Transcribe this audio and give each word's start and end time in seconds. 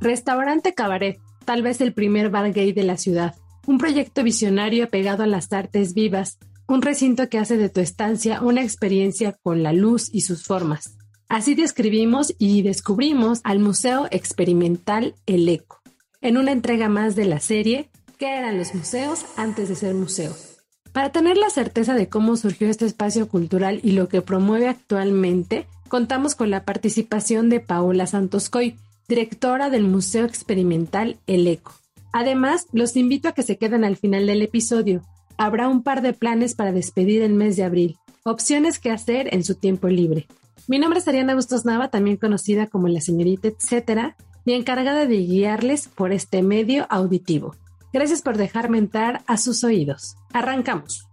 Restaurante 0.00 0.74
Cabaret, 0.74 1.18
tal 1.44 1.62
vez 1.62 1.80
el 1.80 1.92
primer 1.92 2.30
bar 2.30 2.52
gay 2.52 2.72
de 2.72 2.84
la 2.84 2.96
ciudad. 2.96 3.34
Un 3.66 3.78
proyecto 3.78 4.22
visionario 4.22 4.84
apegado 4.84 5.22
a 5.22 5.26
las 5.26 5.52
artes 5.52 5.94
vivas, 5.94 6.38
un 6.66 6.82
recinto 6.82 7.28
que 7.28 7.38
hace 7.38 7.56
de 7.56 7.68
tu 7.68 7.80
estancia 7.80 8.40
una 8.42 8.62
experiencia 8.62 9.32
con 9.32 9.62
la 9.62 9.72
luz 9.72 10.08
y 10.12 10.22
sus 10.22 10.44
formas. 10.44 10.96
Así 11.28 11.54
describimos 11.54 12.34
y 12.38 12.62
descubrimos 12.62 13.40
al 13.44 13.58
Museo 13.58 14.06
Experimental 14.10 15.14
El 15.26 15.48
Eco, 15.48 15.80
en 16.20 16.38
una 16.38 16.52
entrega 16.52 16.88
más 16.88 17.16
de 17.16 17.26
la 17.26 17.40
serie 17.40 17.90
¿Qué 18.18 18.36
eran 18.36 18.58
los 18.58 18.74
museos 18.74 19.24
antes 19.36 19.68
de 19.68 19.76
ser 19.76 19.94
museos? 19.94 20.56
Para 20.92 21.12
tener 21.12 21.36
la 21.36 21.50
certeza 21.50 21.94
de 21.94 22.08
cómo 22.08 22.36
surgió 22.36 22.68
este 22.68 22.84
espacio 22.84 23.28
cultural 23.28 23.78
y 23.84 23.92
lo 23.92 24.08
que 24.08 24.22
promueve 24.22 24.66
actualmente, 24.66 25.68
contamos 25.86 26.34
con 26.34 26.50
la 26.50 26.64
participación 26.64 27.48
de 27.48 27.60
Paola 27.60 28.08
Santoscoy, 28.08 28.76
directora 29.08 29.70
del 29.70 29.84
Museo 29.84 30.26
Experimental 30.26 31.18
El 31.26 31.46
Eco. 31.46 31.72
Además, 32.12 32.66
los 32.72 32.94
invito 32.94 33.28
a 33.28 33.32
que 33.32 33.42
se 33.42 33.56
queden 33.56 33.84
al 33.84 33.96
final 33.96 34.26
del 34.26 34.42
episodio. 34.42 35.02
Habrá 35.38 35.68
un 35.68 35.82
par 35.82 36.02
de 36.02 36.12
planes 36.12 36.54
para 36.54 36.72
despedir 36.72 37.22
el 37.22 37.32
mes 37.32 37.56
de 37.56 37.64
abril, 37.64 37.96
opciones 38.24 38.78
que 38.78 38.90
hacer 38.90 39.32
en 39.34 39.44
su 39.44 39.54
tiempo 39.54 39.88
libre. 39.88 40.26
Mi 40.66 40.78
nombre 40.78 40.98
es 40.98 41.08
Ariana 41.08 41.34
Bustos 41.34 41.64
Nava, 41.64 41.88
también 41.88 42.18
conocida 42.18 42.66
como 42.66 42.88
la 42.88 43.00
señorita 43.00 43.48
etcétera, 43.48 44.16
y 44.44 44.52
encargada 44.52 45.06
de 45.06 45.16
guiarles 45.16 45.88
por 45.88 46.12
este 46.12 46.42
medio 46.42 46.86
auditivo. 46.90 47.56
Gracias 47.92 48.20
por 48.20 48.36
dejarme 48.36 48.76
entrar 48.76 49.22
a 49.26 49.38
sus 49.38 49.64
oídos. 49.64 50.16
Arrancamos. 50.34 51.06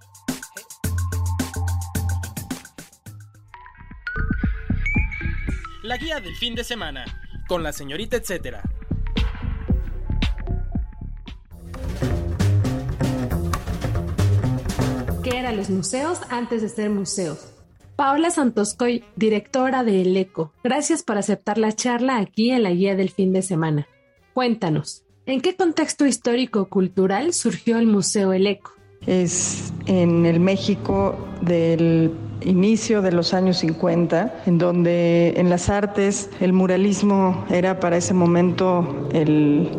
La 5.84 5.98
guía 5.98 6.20
del 6.20 6.36
fin 6.36 6.56
de 6.56 6.64
semana 6.64 7.06
con 7.48 7.64
la 7.64 7.74
señorita 7.74 8.18
etcétera. 8.18 8.62
¿Qué 15.24 15.40
eran 15.40 15.58
los 15.58 15.70
museos 15.70 16.20
antes 16.30 16.62
de 16.62 16.70
ser 16.70 16.90
museos? 16.90 17.52
Paola 17.96 18.30
Santoscoy, 18.30 19.04
directora 19.16 19.84
de 19.84 20.02
El 20.02 20.16
Eco, 20.18 20.52
gracias 20.64 21.02
por 21.02 21.18
aceptar 21.18 21.58
la 21.58 21.72
charla 21.72 22.18
aquí 22.18 22.52
en 22.52 22.64
la 22.64 22.72
guía 22.72 22.96
del 22.96 23.10
fin 23.10 23.32
de 23.32 23.42
semana. 23.42 23.88
Cuéntanos, 24.34 25.04
¿en 25.26 25.40
qué 25.40 25.56
contexto 25.56 26.06
histórico-cultural 26.06 27.34
surgió 27.34 27.78
el 27.78 27.88
Museo 27.88 28.34
El 28.34 28.48
Eco? 28.48 28.74
Es 29.08 29.72
en 29.86 30.26
el 30.26 30.42
México 30.42 31.18
del 31.42 32.12
inicio 32.46 33.02
de 33.02 33.12
los 33.12 33.34
años 33.34 33.58
50, 33.58 34.44
en 34.46 34.58
donde 34.58 35.34
en 35.38 35.50
las 35.50 35.70
artes 35.70 36.30
el 36.40 36.54
muralismo 36.54 37.46
era 37.50 37.80
para 37.80 37.98
ese 37.98 38.14
momento 38.14 39.08
el, 39.12 39.70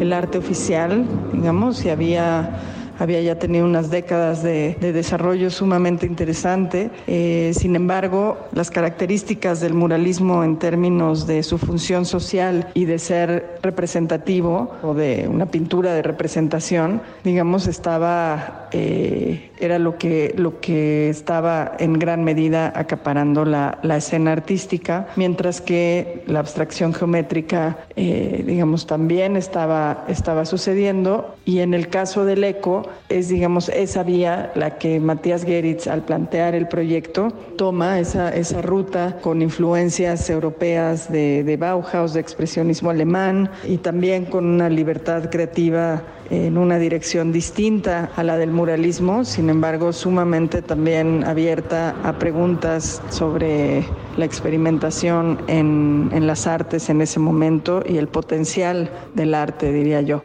el 0.00 0.12
arte 0.12 0.38
oficial, 0.38 1.04
digamos, 1.32 1.84
y 1.84 1.90
había 1.90 2.60
había 3.02 3.20
ya 3.20 3.36
tenido 3.36 3.64
unas 3.64 3.90
décadas 3.90 4.44
de, 4.44 4.76
desarrollo 4.80 5.50
sumamente 5.50 6.06
interesante. 6.06 6.90
Eh, 7.08 7.52
sin 7.54 7.74
embargo, 7.74 8.38
las 8.52 8.70
características 8.70 9.60
del 9.60 9.74
muralismo 9.74 10.44
en 10.44 10.58
términos 10.58 11.26
de 11.26 11.42
su 11.42 11.58
función 11.58 12.04
social 12.04 12.68
y 12.74 12.84
de 12.84 13.00
ser 13.00 13.58
representativo 13.62 14.70
o 14.82 14.94
de 14.94 15.26
una 15.28 15.46
pintura 15.46 15.94
de 15.94 16.02
representación, 16.02 17.02
digamos, 17.24 17.66
estaba, 17.66 18.68
eh, 18.72 19.50
era 19.58 19.80
lo 19.80 19.98
que, 19.98 20.32
lo 20.36 20.60
que 20.60 21.10
estaba 21.10 21.72
en 21.80 21.94
gran 21.94 22.22
medida 22.22 22.72
acaparando 22.76 23.44
la, 23.44 23.78
la 23.82 23.96
escena 23.96 24.30
artística, 24.30 25.08
mientras 25.16 25.60
que 25.60 26.22
la 26.26 26.38
abstracción 26.38 26.94
geométrica, 26.94 27.78
eh, 27.96 28.44
digamos, 28.46 28.86
también 28.86 29.36
estaba, 29.36 30.04
estaba 30.06 30.44
sucediendo. 30.44 31.34
Y 31.44 31.60
en 31.60 31.74
el 31.74 31.88
caso 31.88 32.24
del 32.24 32.44
eco, 32.44 32.86
es, 33.08 33.28
digamos, 33.28 33.68
esa 33.68 34.02
vía 34.02 34.52
la 34.54 34.78
que 34.78 35.00
Matías 35.00 35.44
Geritz, 35.44 35.86
al 35.86 36.02
plantear 36.02 36.54
el 36.54 36.68
proyecto, 36.68 37.28
toma 37.56 37.98
esa, 37.98 38.34
esa 38.34 38.62
ruta 38.62 39.18
con 39.20 39.42
influencias 39.42 40.28
europeas 40.30 41.10
de, 41.10 41.44
de 41.44 41.56
Bauhaus, 41.56 42.14
de 42.14 42.20
expresionismo 42.20 42.90
alemán 42.90 43.50
y 43.64 43.78
también 43.78 44.24
con 44.24 44.46
una 44.46 44.68
libertad 44.68 45.30
creativa 45.30 46.02
en 46.30 46.56
una 46.56 46.78
dirección 46.78 47.30
distinta 47.30 48.10
a 48.16 48.22
la 48.22 48.38
del 48.38 48.50
muralismo, 48.50 49.24
sin 49.24 49.50
embargo 49.50 49.92
sumamente 49.92 50.62
también 50.62 51.24
abierta 51.24 51.94
a 52.02 52.18
preguntas 52.18 53.02
sobre 53.10 53.84
la 54.16 54.24
experimentación 54.24 55.38
en, 55.46 56.08
en 56.12 56.26
las 56.26 56.46
artes 56.46 56.88
en 56.88 57.02
ese 57.02 57.20
momento 57.20 57.82
y 57.86 57.98
el 57.98 58.08
potencial 58.08 58.90
del 59.14 59.34
arte, 59.34 59.72
diría 59.72 60.00
yo. 60.00 60.24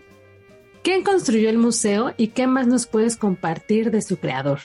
¿Quién 0.88 1.04
construyó 1.04 1.50
el 1.50 1.58
museo 1.58 2.14
y 2.16 2.28
qué 2.28 2.48
más 2.48 2.66
nos 2.66 2.88
puedes 2.88 3.18
compartir 3.18 3.92
de 3.92 4.02
su 4.02 4.16
creador? 4.16 4.60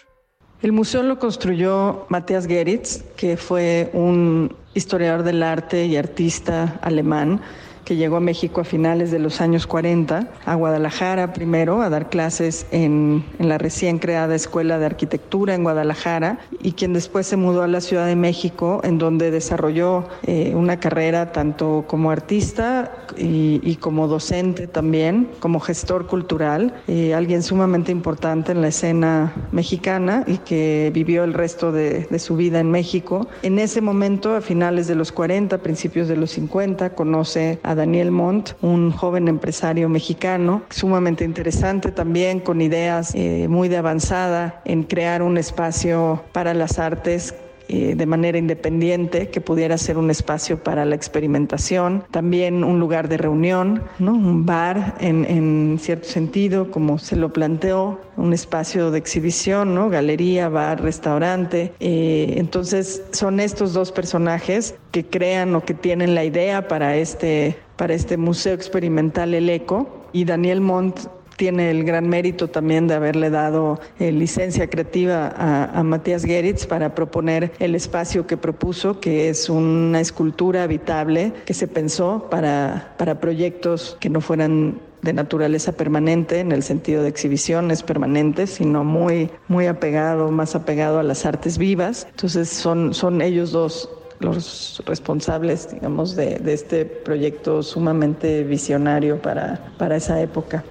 El 0.63 0.71
museo 0.71 1.03
lo 1.03 1.19
construyó 1.19 2.07
Matthias 2.11 2.47
Geritz, 2.47 3.03
que 3.17 3.37
fue 3.37 3.91
un 3.93 4.55
historiador 4.73 5.25
del 5.25 5.43
arte 5.43 5.85
y 5.87 5.97
artista 5.97 6.79
alemán 6.81 7.41
que 7.85 7.97
llegó 7.97 8.17
a 8.17 8.21
México 8.21 8.61
a 8.61 8.65
finales 8.65 9.11
de 9.11 9.19
los 9.19 9.41
años 9.41 9.67
40, 9.67 10.29
a 10.45 10.55
Guadalajara 10.55 11.33
primero, 11.33 11.83
a 11.83 11.89
dar 11.89 12.09
clases 12.11 12.67
en, 12.71 13.25
en, 13.39 13.49
la 13.49 13.59
recién 13.59 13.99
creada 13.99 14.35
Escuela 14.35 14.79
de 14.79 14.87
Arquitectura 14.87 15.55
en 15.55 15.63
Guadalajara, 15.63 16.39
y 16.63 16.73
quien 16.73 16.93
después 16.93 17.27
se 17.27 17.37
mudó 17.37 17.63
a 17.63 17.69
la 17.69 17.81
Ciudad 17.81 18.07
de 18.07 18.17
México, 18.17 18.81
en 18.85 18.99
donde 18.99 19.31
desarrolló 19.31 20.05
eh, 20.25 20.53
una 20.55 20.79
carrera 20.79 21.33
tanto 21.33 21.85
como 21.87 22.11
artista 22.11 22.93
y, 23.17 23.61
y, 23.63 23.77
como 23.77 24.09
docente 24.09 24.67
también, 24.67 25.29
como 25.41 25.61
gestor 25.61 26.07
cultural, 26.07 26.75
eh, 26.89 27.15
alguien 27.15 27.43
sumamente 27.43 27.93
importante 27.93 28.53
en 28.53 28.63
la 28.63 28.69
escena 28.69 29.33
mexicana 29.51 30.25
y 30.27 30.39
que 30.39 30.91
vivió 30.95 31.25
el 31.25 31.35
resto 31.35 31.73
de, 31.73 32.07
de 32.11 32.19
su 32.19 32.37
vida 32.37 32.61
en 32.61 32.71
México. 32.71 33.29
En 33.43 33.59
ese 33.59 33.81
momento, 33.81 34.35
a 34.35 34.41
finales 34.41 34.87
de 34.87 34.95
los 34.95 35.13
40, 35.13 35.59
principios 35.59 36.09
de 36.09 36.17
los 36.17 36.31
50, 36.31 36.91
conoce 36.91 37.59
a 37.63 37.75
Daniel 37.83 38.13
Montt, 38.13 38.51
un 38.63 38.93
joven 38.93 39.27
empresario 39.27 39.89
mexicano, 39.89 40.63
sumamente 40.71 41.25
interesante 41.25 41.91
también, 41.91 42.39
con 42.39 42.61
ideas 42.61 43.13
eh, 43.17 43.49
muy 43.49 43.69
de 43.69 43.77
avanzada 43.77 44.63
en 44.65 44.85
crear 44.85 45.21
un 45.21 45.37
espacio 45.37 46.23
para 46.31 46.55
las 46.55 46.79
artes 46.79 47.35
eh, 47.69 47.95
de 47.97 48.07
manera 48.07 48.37
independiente, 48.37 49.31
que 49.31 49.41
pudiera 49.41 49.79
ser 49.79 49.97
un 49.97 50.11
espacio 50.11 50.63
para 50.63 50.85
la 50.85 50.95
experimentación, 50.95 52.05
también 52.11 52.65
un 52.65 52.79
lugar 52.79 53.09
de 53.09 53.17
reunión, 53.17 53.83
¿no? 53.99 54.13
un 54.13 54.45
bar 54.45 54.97
en, 55.01 55.79
cierto 55.81 56.07
sentido, 56.07 56.71
como 56.71 56.99
se 56.99 57.17
lo 57.17 57.33
planteó, 57.33 57.99
un 58.19 58.35
espacio 58.35 58.91
de 58.91 58.99
exhibición, 58.99 59.75
¿no? 59.75 59.89
galería, 59.89 60.51
bar, 60.51 60.83
restaurante. 60.83 61.73
Eh, 61.81 62.35
entonces 62.37 63.05
son 63.13 63.41
estos 63.41 63.73
dos 63.73 63.91
personajes 63.91 64.75
que 64.91 65.07
crean 65.07 65.55
o 65.55 65.65
que 65.65 65.73
tienen 65.73 66.15
la 66.15 66.25
idea 66.25 66.69
para 66.69 66.97
este, 66.97 67.57
para 67.83 67.95
este 67.95 68.17
museo 68.17 68.55
experimental 68.55 69.35
El 69.35 69.51
Eco 69.51 70.07
y 70.13 70.25
Daniel 70.25 70.61
Montt 70.61 71.01
tiene 71.37 71.69
el 71.69 71.83
gran 71.83 72.09
mérito 72.09 72.47
también 72.47 72.87
de 72.87 72.95
haberle 72.95 73.29
dado 73.29 73.81
eh, 73.99 74.13
licencia 74.13 74.71
creativa 74.71 75.27
a, 75.37 75.65
a, 75.65 75.83
Matías 75.83 76.23
Geritz 76.23 76.65
para 76.65 76.95
proponer 76.95 77.51
el 77.59 77.75
espacio 77.75 78.25
que 78.25 78.37
propuso, 78.37 79.01
que 79.01 79.29
es 79.29 79.51
una 79.51 80.01
escultura 80.01 80.63
habitable 80.63 81.33
que 81.45 81.55
se 81.55 81.67
pensó 81.67 82.29
para, 82.31 82.95
para 82.99 83.19
proyectos 83.19 83.97
que 83.99 84.11
no 84.11 84.21
fueran 84.21 84.79
de 85.03 85.13
naturaleza 85.13 85.73
permanente 85.73 86.39
en 86.39 86.53
el 86.53 86.63
sentido 86.63 87.03
de 87.03 87.09
exhibiciones 87.09 87.83
permanentes, 87.83 88.51
sino 88.51 88.85
muy, 88.85 89.29
muy 89.49 89.67
apegado, 89.67 90.31
más 90.31 90.55
apegado 90.55 91.01
a 91.01 91.03
las 91.03 91.27
artes 91.27 91.59
vivas. 91.59 92.07
Entonces 92.11 92.49
son, 92.49 92.95
son 92.95 93.21
ellos 93.21 93.51
dos 93.51 93.91
los 94.23 94.83
responsables, 94.87 95.71
digamos, 95.73 96.17
de, 96.17 96.39
de 96.39 96.53
este 96.53 96.85
proyecto 96.85 97.63
sumamente 97.63 98.45
visionario 98.45 99.21
para, 99.21 99.75
para 99.79 99.97
esa 99.97 100.21
época. 100.21 100.65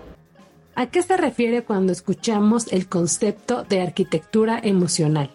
¿A 0.75 0.87
qué 0.87 1.01
se 1.03 1.17
refiere 1.17 1.63
cuando 1.63 1.91
escuchamos 1.91 2.71
el 2.71 2.87
concepto 2.87 3.63
de 3.63 3.81
arquitectura 3.81 4.59
emocional? 4.63 5.29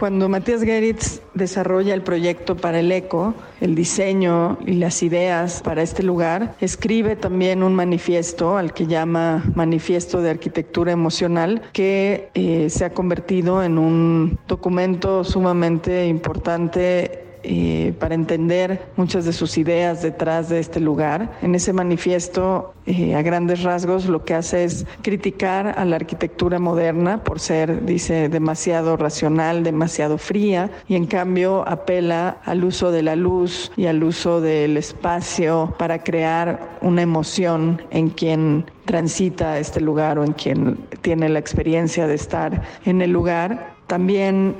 Cuando 0.00 0.30
Matías 0.30 0.62
Geritz 0.62 1.20
desarrolla 1.34 1.92
el 1.92 2.00
proyecto 2.00 2.56
para 2.56 2.80
el 2.80 2.90
ECO, 2.90 3.34
el 3.60 3.74
diseño 3.74 4.58
y 4.64 4.76
las 4.76 5.02
ideas 5.02 5.60
para 5.62 5.82
este 5.82 6.02
lugar, 6.02 6.56
escribe 6.58 7.16
también 7.16 7.62
un 7.62 7.74
manifiesto 7.74 8.56
al 8.56 8.72
que 8.72 8.86
llama 8.86 9.44
Manifiesto 9.54 10.22
de 10.22 10.30
Arquitectura 10.30 10.92
Emocional, 10.92 11.60
que 11.74 12.30
eh, 12.32 12.70
se 12.70 12.86
ha 12.86 12.94
convertido 12.94 13.62
en 13.62 13.76
un 13.76 14.38
documento 14.48 15.22
sumamente 15.22 16.06
importante 16.06 17.29
eh, 17.42 17.94
para 17.98 18.14
entender 18.14 18.86
muchas 18.96 19.24
de 19.24 19.32
sus 19.32 19.56
ideas 19.56 20.02
detrás 20.02 20.48
de 20.48 20.58
este 20.58 20.80
lugar. 20.80 21.38
En 21.42 21.54
ese 21.54 21.72
manifiesto, 21.72 22.74
eh, 22.86 23.14
a 23.14 23.22
grandes 23.22 23.62
rasgos, 23.62 24.06
lo 24.06 24.24
que 24.24 24.34
hace 24.34 24.64
es 24.64 24.86
criticar 25.02 25.78
a 25.78 25.84
la 25.84 25.96
arquitectura 25.96 26.58
moderna 26.58 27.24
por 27.24 27.40
ser, 27.40 27.84
dice, 27.86 28.28
demasiado 28.28 28.96
racional, 28.96 29.62
demasiado 29.62 30.18
fría, 30.18 30.70
y 30.86 30.96
en 30.96 31.06
cambio 31.06 31.66
apela 31.66 32.38
al 32.44 32.64
uso 32.64 32.90
de 32.92 33.02
la 33.02 33.16
luz 33.16 33.72
y 33.76 33.86
al 33.86 34.02
uso 34.02 34.40
del 34.40 34.76
espacio 34.76 35.74
para 35.78 36.02
crear 36.02 36.78
una 36.82 37.02
emoción 37.02 37.80
en 37.90 38.10
quien 38.10 38.70
transita 38.84 39.58
este 39.58 39.80
lugar 39.80 40.18
o 40.18 40.24
en 40.24 40.32
quien 40.32 40.78
tiene 41.00 41.28
la 41.28 41.38
experiencia 41.38 42.06
de 42.06 42.14
estar 42.14 42.62
en 42.84 43.00
el 43.02 43.12
lugar. 43.12 43.74
También 43.86 44.54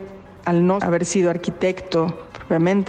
al 0.44 0.66
no 0.66 0.78
haber 0.80 1.04
sido 1.04 1.30
arquitecto, 1.30 2.29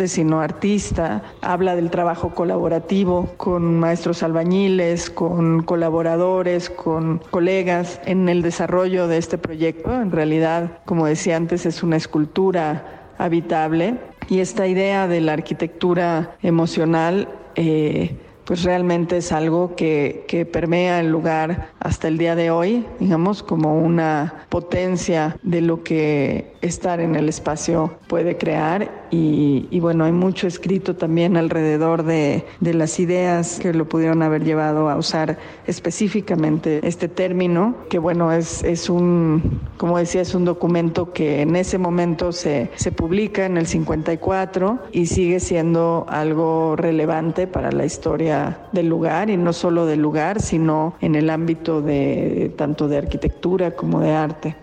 sino 0.07 0.41
artista. 0.41 1.21
Habla 1.41 1.75
del 1.75 1.91
trabajo 1.91 2.33
colaborativo 2.33 3.29
con 3.37 3.79
maestros 3.79 4.23
albañiles, 4.23 5.11
con 5.11 5.61
colaboradores, 5.61 6.69
con 6.71 7.19
colegas 7.29 8.01
en 8.05 8.27
el 8.27 8.41
desarrollo 8.41 9.07
de 9.07 9.17
este 9.17 9.37
proyecto. 9.37 9.93
En 9.93 10.11
realidad, 10.11 10.79
como 10.85 11.05
decía 11.05 11.37
antes, 11.37 11.67
es 11.67 11.83
una 11.83 11.97
escultura 11.97 13.11
habitable 13.19 13.99
y 14.29 14.39
esta 14.39 14.65
idea 14.65 15.07
de 15.07 15.21
la 15.21 15.33
arquitectura 15.33 16.35
emocional 16.41 17.27
eh, 17.55 18.17
pues 18.45 18.63
realmente 18.63 19.17
es 19.17 19.31
algo 19.31 19.75
que, 19.75 20.25
que, 20.27 20.45
permea 20.45 20.99
el 20.99 21.09
lugar 21.09 21.69
hasta 21.81 22.07
el 22.07 22.17
día 22.17 22.35
de 22.35 22.51
hoy, 22.51 22.85
digamos, 22.99 23.41
como 23.41 23.75
una 23.75 24.45
potencia 24.49 25.37
de 25.41 25.61
lo 25.61 25.83
que 25.83 26.53
estar 26.61 26.99
en 26.99 27.15
el 27.15 27.27
espacio 27.27 27.95
puede 28.07 28.37
crear. 28.37 29.01
Y, 29.13 29.77
bueno, 29.81 30.05
hay 30.05 30.13
mucho 30.13 30.47
escrito 30.47 30.95
también 30.95 31.35
alrededor 31.35 32.03
de, 32.03 32.45
de, 32.61 32.73
las 32.73 32.97
ideas 32.97 33.59
que 33.59 33.73
lo 33.73 33.89
pudieron 33.89 34.23
haber 34.23 34.45
llevado 34.45 34.89
a 34.89 34.95
usar 34.95 35.37
específicamente 35.67 36.79
este 36.87 37.09
término, 37.09 37.75
que 37.89 37.99
bueno, 37.99 38.31
es, 38.31 38.63
es 38.63 38.89
un, 38.89 39.59
como 39.75 39.97
decía, 39.97 40.21
es 40.21 40.33
un 40.33 40.45
documento 40.45 41.11
que 41.11 41.41
en 41.41 41.57
ese 41.57 41.77
momento 41.77 42.31
se, 42.31 42.71
se 42.75 42.93
publica 42.93 43.45
en 43.45 43.57
el 43.57 43.67
54 43.67 44.79
y 44.93 45.07
sigue 45.07 45.41
siendo 45.41 46.05
algo 46.07 46.77
relevante 46.77 47.47
para 47.47 47.73
la 47.73 47.83
historia 47.83 48.59
del 48.71 48.87
lugar 48.87 49.29
y 49.29 49.35
no 49.35 49.51
solo 49.51 49.85
del 49.85 50.01
lugar, 50.01 50.41
sino 50.41 50.93
en 51.01 51.15
el 51.15 51.29
ámbito 51.29 51.70
de 51.79 52.51
tanto 52.57 52.89
de 52.89 52.97
arquitectura 52.97 53.71
como 53.71 54.01
de 54.01 54.11
arte. 54.11 54.57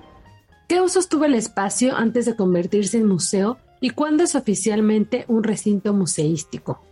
¿Qué 0.68 0.82
usos 0.82 1.08
tuvo 1.08 1.24
el 1.24 1.34
espacio 1.34 1.96
antes 1.96 2.26
de 2.26 2.36
convertirse 2.36 2.98
en 2.98 3.08
museo 3.08 3.56
y 3.80 3.90
cuándo 3.90 4.24
es 4.24 4.34
oficialmente 4.34 5.24
un 5.28 5.42
recinto 5.42 5.94
museístico? 5.94 6.82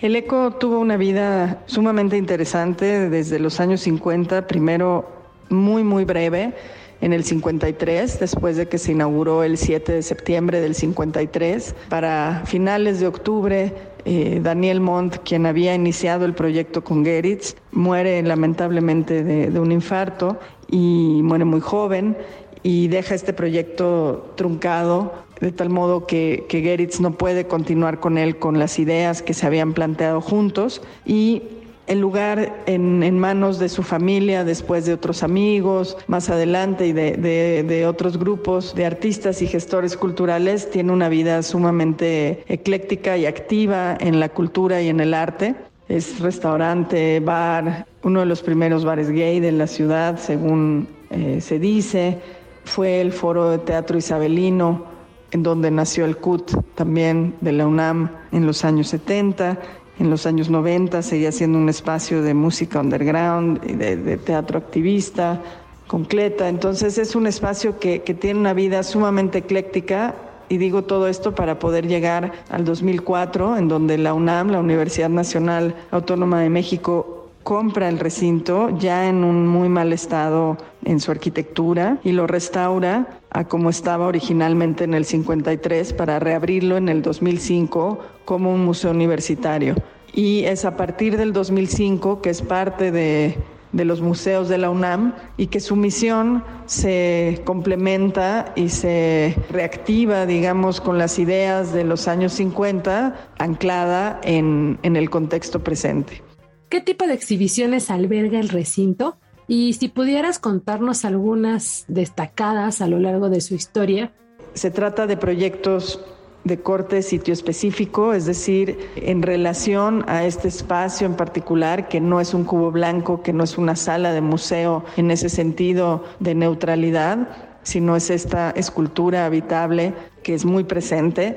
El 0.00 0.16
ECO 0.16 0.52
tuvo 0.52 0.78
una 0.78 0.96
vida 0.96 1.62
sumamente 1.66 2.16
interesante 2.16 3.10
desde 3.10 3.38
los 3.38 3.60
años 3.60 3.82
50, 3.82 4.46
primero 4.46 5.06
muy, 5.50 5.84
muy 5.84 6.06
breve, 6.06 6.54
en 7.02 7.12
el 7.12 7.24
53, 7.24 8.20
después 8.20 8.56
de 8.56 8.66
que 8.66 8.78
se 8.78 8.92
inauguró 8.92 9.42
el 9.42 9.58
7 9.58 9.92
de 9.92 10.02
septiembre 10.02 10.60
del 10.60 10.74
53. 10.74 11.74
Para 11.90 12.42
finales 12.46 13.00
de 13.00 13.06
octubre, 13.06 13.74
eh, 14.04 14.40
Daniel 14.42 14.80
Montt, 14.80 15.18
quien 15.24 15.46
había 15.46 15.74
iniciado 15.74 16.24
el 16.24 16.34
proyecto 16.34 16.82
con 16.82 17.04
Geritz, 17.04 17.56
muere 17.72 18.22
lamentablemente 18.22 19.22
de, 19.22 19.60
un 19.60 19.72
infarto 19.72 20.38
y 20.68 21.20
muere 21.22 21.44
muy 21.44 21.60
joven 21.60 22.16
y 22.62 22.88
deja 22.88 23.14
este 23.14 23.32
proyecto 23.32 24.32
truncado 24.36 25.12
de 25.40 25.52
tal 25.52 25.70
modo 25.70 26.06
que, 26.06 26.44
que 26.48 26.60
Geritz 26.60 27.00
no 27.00 27.12
puede 27.12 27.46
continuar 27.46 27.98
con 27.98 28.18
él 28.18 28.38
con 28.38 28.58
las 28.58 28.78
ideas 28.78 29.22
que 29.22 29.32
se 29.32 29.46
habían 29.46 29.72
planteado 29.72 30.20
juntos 30.20 30.82
y 31.06 31.42
el 31.86 32.00
lugar 32.00 32.62
en, 32.66 33.18
manos 33.18 33.58
de 33.58 33.68
su 33.68 33.82
familia, 33.82 34.44
después 34.44 34.86
de 34.86 34.94
otros 34.94 35.22
amigos, 35.22 35.96
más 36.06 36.30
adelante 36.30 36.86
y 36.86 36.92
de, 36.92 37.84
otros 37.86 38.18
grupos 38.18 38.74
de 38.74 38.86
artistas 38.86 39.42
y 39.42 39.46
gestores 39.46 39.96
culturales, 39.96 40.70
tiene 40.70 40.92
una 40.92 41.08
vida 41.08 41.42
sumamente 41.42 42.44
ecléctica 42.46 43.16
y 43.16 43.26
activa 43.26 43.96
en 43.98 44.20
la 44.20 44.28
cultura 44.28 44.80
y 44.80 44.88
en 44.88 45.00
el 45.00 45.14
arte. 45.14 45.56
Es 45.88 46.20
restaurante, 46.20 47.18
bar, 47.18 47.86
uno 48.04 48.20
de 48.20 48.26
los 48.26 48.42
primeros 48.42 48.84
bares 48.84 49.10
gay 49.10 49.40
de 49.40 49.50
la 49.50 49.66
ciudad, 49.66 50.18
según 50.18 50.86
eh, 51.10 51.40
se 51.40 51.58
dice. 51.58 52.18
Fue 52.64 53.00
el 53.00 53.10
foro 53.10 53.50
de 53.50 53.58
teatro 53.58 53.98
isabelino 53.98 54.90
en 55.32 55.42
donde 55.42 55.70
nació 55.70 56.04
el 56.04 56.16
CUT 56.16 56.52
también 56.74 57.34
de 57.40 57.52
la 57.52 57.66
UNAM 57.66 58.10
en 58.32 58.46
los 58.46 58.64
años 58.64 58.88
70. 58.88 59.58
En 60.00 60.08
los 60.08 60.24
años 60.24 60.48
90 60.48 61.02
seguía 61.02 61.30
siendo 61.30 61.58
un 61.58 61.68
espacio 61.68 62.22
de 62.22 62.32
música 62.32 62.80
underground 62.80 63.60
y 63.68 63.74
de, 63.74 64.16
teatro 64.16 64.56
activista, 64.56 65.42
completa. 65.86 66.48
Entonces 66.48 66.96
es 66.96 67.14
un 67.14 67.26
espacio 67.26 67.78
que, 67.78 68.00
que 68.00 68.14
tiene 68.14 68.40
una 68.40 68.54
vida 68.54 68.82
sumamente 68.82 69.38
ecléctica 69.38 70.14
y 70.48 70.56
digo 70.56 70.84
todo 70.84 71.06
esto 71.06 71.34
para 71.34 71.58
poder 71.58 71.86
llegar 71.86 72.32
al 72.48 72.64
2004, 72.64 73.58
en 73.58 73.68
donde 73.68 73.98
la 73.98 74.14
UNAM, 74.14 74.48
la 74.48 74.60
Universidad 74.60 75.10
Nacional 75.10 75.76
Autónoma 75.90 76.40
de 76.40 76.48
México, 76.48 77.09
compra 77.50 77.88
el 77.88 77.98
recinto 77.98 78.70
ya 78.78 79.08
en 79.08 79.24
un 79.24 79.48
muy 79.48 79.68
mal 79.68 79.92
estado 79.92 80.56
en 80.84 81.00
su 81.00 81.10
arquitectura 81.10 81.98
y 82.04 82.12
lo 82.12 82.28
restaura 82.28 83.18
a 83.28 83.48
como 83.48 83.70
estaba 83.70 84.06
originalmente 84.06 84.84
en 84.84 84.94
el 84.94 85.04
53 85.04 85.94
para 85.94 86.20
reabrirlo 86.20 86.76
en 86.76 86.88
el 86.88 87.02
2005 87.02 87.98
como 88.24 88.54
un 88.54 88.64
museo 88.64 88.92
universitario. 88.92 89.74
Y 90.14 90.44
es 90.44 90.64
a 90.64 90.76
partir 90.76 91.16
del 91.16 91.32
2005 91.32 92.22
que 92.22 92.30
es 92.30 92.40
parte 92.40 92.92
de, 92.92 93.36
de 93.72 93.84
los 93.84 94.00
museos 94.00 94.48
de 94.48 94.58
la 94.58 94.70
UNAM 94.70 95.16
y 95.36 95.48
que 95.48 95.58
su 95.58 95.74
misión 95.74 96.44
se 96.66 97.42
complementa 97.44 98.52
y 98.54 98.68
se 98.68 99.34
reactiva, 99.50 100.24
digamos, 100.24 100.80
con 100.80 100.98
las 100.98 101.18
ideas 101.18 101.72
de 101.72 101.82
los 101.82 102.06
años 102.06 102.32
50, 102.34 103.32
anclada 103.40 104.20
en, 104.22 104.78
en 104.84 104.94
el 104.94 105.10
contexto 105.10 105.64
presente. 105.64 106.29
¿Qué 106.70 106.80
tipo 106.80 107.08
de 107.08 107.14
exhibiciones 107.14 107.90
alberga 107.90 108.38
el 108.38 108.48
recinto? 108.48 109.16
Y 109.48 109.72
si 109.72 109.88
pudieras 109.88 110.38
contarnos 110.38 111.04
algunas 111.04 111.84
destacadas 111.88 112.80
a 112.80 112.86
lo 112.86 113.00
largo 113.00 113.28
de 113.28 113.40
su 113.40 113.56
historia. 113.56 114.12
Se 114.54 114.70
trata 114.70 115.08
de 115.08 115.16
proyectos 115.16 116.00
de 116.44 116.60
corte 116.60 117.02
sitio 117.02 117.34
específico, 117.34 118.14
es 118.14 118.24
decir, 118.24 118.78
en 118.94 119.20
relación 119.22 120.04
a 120.06 120.24
este 120.24 120.46
espacio 120.46 121.08
en 121.08 121.16
particular, 121.16 121.88
que 121.88 122.00
no 122.00 122.20
es 122.20 122.34
un 122.34 122.44
cubo 122.44 122.70
blanco, 122.70 123.20
que 123.20 123.32
no 123.32 123.42
es 123.42 123.58
una 123.58 123.74
sala 123.74 124.12
de 124.12 124.20
museo 124.20 124.84
en 124.96 125.10
ese 125.10 125.28
sentido 125.28 126.04
de 126.20 126.36
neutralidad, 126.36 127.26
sino 127.64 127.96
es 127.96 128.10
esta 128.10 128.50
escultura 128.52 129.26
habitable 129.26 129.92
que 130.22 130.34
es 130.34 130.44
muy 130.44 130.62
presente 130.62 131.36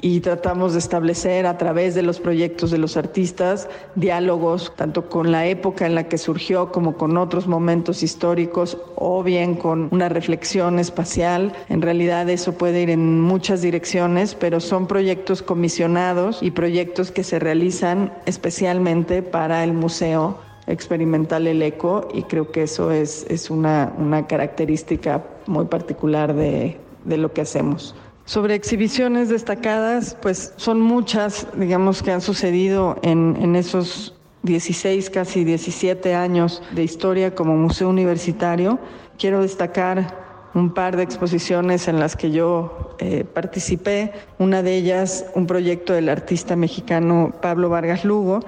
y 0.00 0.20
tratamos 0.20 0.72
de 0.72 0.78
establecer 0.78 1.46
a 1.46 1.58
través 1.58 1.94
de 1.94 2.02
los 2.02 2.20
proyectos 2.20 2.70
de 2.70 2.78
los 2.78 2.96
artistas 2.96 3.68
diálogos 3.94 4.72
tanto 4.76 5.08
con 5.08 5.30
la 5.30 5.46
época 5.46 5.86
en 5.86 5.94
la 5.94 6.08
que 6.08 6.18
surgió 6.18 6.72
como 6.72 6.96
con 6.96 7.16
otros 7.16 7.46
momentos 7.46 8.02
históricos 8.02 8.78
o 8.96 9.22
bien 9.22 9.54
con 9.54 9.88
una 9.90 10.08
reflexión 10.08 10.78
espacial. 10.78 11.52
En 11.68 11.82
realidad 11.82 12.28
eso 12.30 12.54
puede 12.54 12.82
ir 12.82 12.90
en 12.90 13.20
muchas 13.20 13.62
direcciones, 13.62 14.34
pero 14.34 14.60
son 14.60 14.86
proyectos 14.86 15.42
comisionados 15.42 16.42
y 16.42 16.50
proyectos 16.50 17.10
que 17.10 17.24
se 17.24 17.38
realizan 17.38 18.12
especialmente 18.26 19.22
para 19.22 19.64
el 19.64 19.72
Museo 19.72 20.38
Experimental 20.66 21.46
El 21.46 21.60
Eco 21.60 22.08
y 22.14 22.22
creo 22.22 22.52
que 22.52 22.62
eso 22.62 22.92
es, 22.92 23.26
es 23.28 23.50
una, 23.50 23.92
una 23.98 24.26
característica 24.26 25.24
muy 25.46 25.64
particular 25.66 26.34
de, 26.34 26.78
de 27.04 27.16
lo 27.16 27.32
que 27.32 27.40
hacemos. 27.40 27.94
Sobre 28.24 28.54
exhibiciones 28.54 29.28
destacadas, 29.28 30.16
pues 30.20 30.54
son 30.56 30.80
muchas, 30.80 31.46
digamos, 31.56 32.02
que 32.02 32.12
han 32.12 32.20
sucedido 32.20 32.96
en, 33.02 33.36
en 33.40 33.56
esos 33.56 34.14
16, 34.42 35.10
casi 35.10 35.44
17 35.44 36.14
años 36.14 36.62
de 36.72 36.84
historia 36.84 37.34
como 37.34 37.56
museo 37.56 37.88
universitario. 37.88 38.78
Quiero 39.18 39.42
destacar 39.42 40.22
un 40.54 40.74
par 40.74 40.96
de 40.96 41.02
exposiciones 41.02 41.88
en 41.88 41.98
las 41.98 42.16
que 42.16 42.30
yo 42.30 42.94
eh, 42.98 43.24
participé. 43.24 44.12
Una 44.38 44.62
de 44.62 44.76
ellas, 44.76 45.26
un 45.34 45.46
proyecto 45.46 45.92
del 45.92 46.08
artista 46.08 46.56
mexicano 46.56 47.32
Pablo 47.40 47.68
Vargas 47.68 48.04
Lugo, 48.04 48.40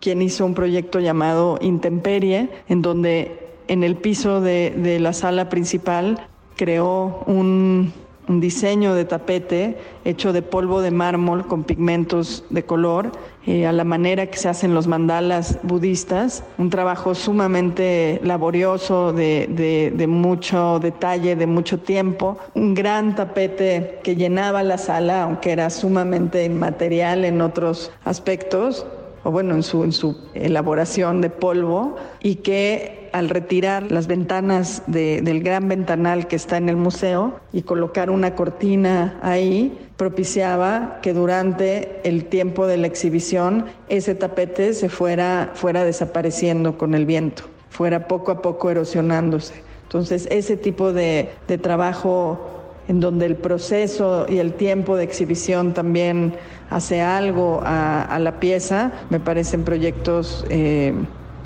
quien 0.00 0.22
hizo 0.22 0.44
un 0.44 0.54
proyecto 0.54 0.98
llamado 0.98 1.58
Intemperie, 1.60 2.50
en 2.68 2.82
donde 2.82 3.54
en 3.68 3.84
el 3.84 3.96
piso 3.96 4.40
de, 4.40 4.74
de 4.76 4.98
la 4.98 5.12
sala 5.12 5.48
principal 5.48 6.26
creó 6.56 7.22
un 7.26 7.92
un 8.28 8.40
diseño 8.40 8.94
de 8.94 9.04
tapete 9.04 9.76
hecho 10.04 10.32
de 10.32 10.42
polvo 10.42 10.80
de 10.80 10.90
mármol 10.90 11.46
con 11.46 11.64
pigmentos 11.64 12.44
de 12.50 12.64
color, 12.64 13.12
eh, 13.46 13.66
a 13.66 13.72
la 13.72 13.84
manera 13.84 14.26
que 14.26 14.38
se 14.38 14.48
hacen 14.48 14.74
los 14.74 14.86
mandalas 14.86 15.58
budistas, 15.62 16.44
un 16.58 16.70
trabajo 16.70 17.14
sumamente 17.14 18.20
laborioso, 18.22 19.12
de, 19.12 19.92
de 19.94 20.06
mucho 20.06 20.78
detalle, 20.78 21.34
de 21.34 21.46
mucho 21.46 21.78
tiempo, 21.80 22.38
un 22.54 22.74
gran 22.74 23.16
tapete 23.16 23.98
que 24.04 24.14
llenaba 24.14 24.62
la 24.62 24.78
sala, 24.78 25.24
aunque 25.24 25.50
era 25.50 25.70
sumamente 25.70 26.44
inmaterial 26.44 27.24
en 27.24 27.40
otros 27.40 27.90
aspectos, 28.04 28.86
o 29.24 29.30
bueno, 29.30 29.54
en 29.54 29.62
su, 29.62 29.84
en 29.84 29.92
su 29.92 30.16
elaboración 30.34 31.20
de 31.20 31.30
polvo, 31.30 31.96
y 32.22 32.36
que 32.36 33.10
al 33.12 33.28
retirar 33.28 33.92
las 33.92 34.06
ventanas 34.06 34.82
del 34.86 35.42
gran 35.42 35.68
ventanal 35.68 36.26
que 36.26 36.36
está 36.36 36.56
en 36.56 36.68
el 36.68 36.76
museo 36.76 37.40
y 37.52 37.62
colocar 37.62 38.10
una 38.10 38.34
cortina 38.34 39.18
ahí, 39.22 39.78
propiciaba 39.96 40.98
que 41.02 41.12
durante 41.12 42.00
el 42.04 42.24
tiempo 42.24 42.66
de 42.66 42.78
la 42.78 42.86
exhibición 42.86 43.66
ese 43.88 44.14
tapete 44.14 44.72
se 44.72 44.88
fuera, 44.88 45.50
fuera 45.54 45.84
desapareciendo 45.84 46.78
con 46.78 46.94
el 46.94 47.06
viento, 47.06 47.44
fuera 47.70 48.08
poco 48.08 48.32
a 48.32 48.42
poco 48.42 48.70
erosionándose. 48.70 49.54
Entonces, 49.84 50.26
ese 50.30 50.56
tipo 50.56 50.94
de, 50.94 51.28
de 51.46 51.58
trabajo 51.58 52.51
en 52.88 53.00
donde 53.00 53.26
el 53.26 53.36
proceso 53.36 54.26
y 54.28 54.38
el 54.38 54.54
tiempo 54.54 54.96
de 54.96 55.04
exhibición 55.04 55.72
también 55.74 56.34
hace 56.70 57.00
algo 57.00 57.60
a, 57.64 58.18
la 58.18 58.40
pieza, 58.40 58.92
me 59.10 59.20
parecen 59.20 59.64
proyectos 59.64 60.44
eh, 60.48 60.92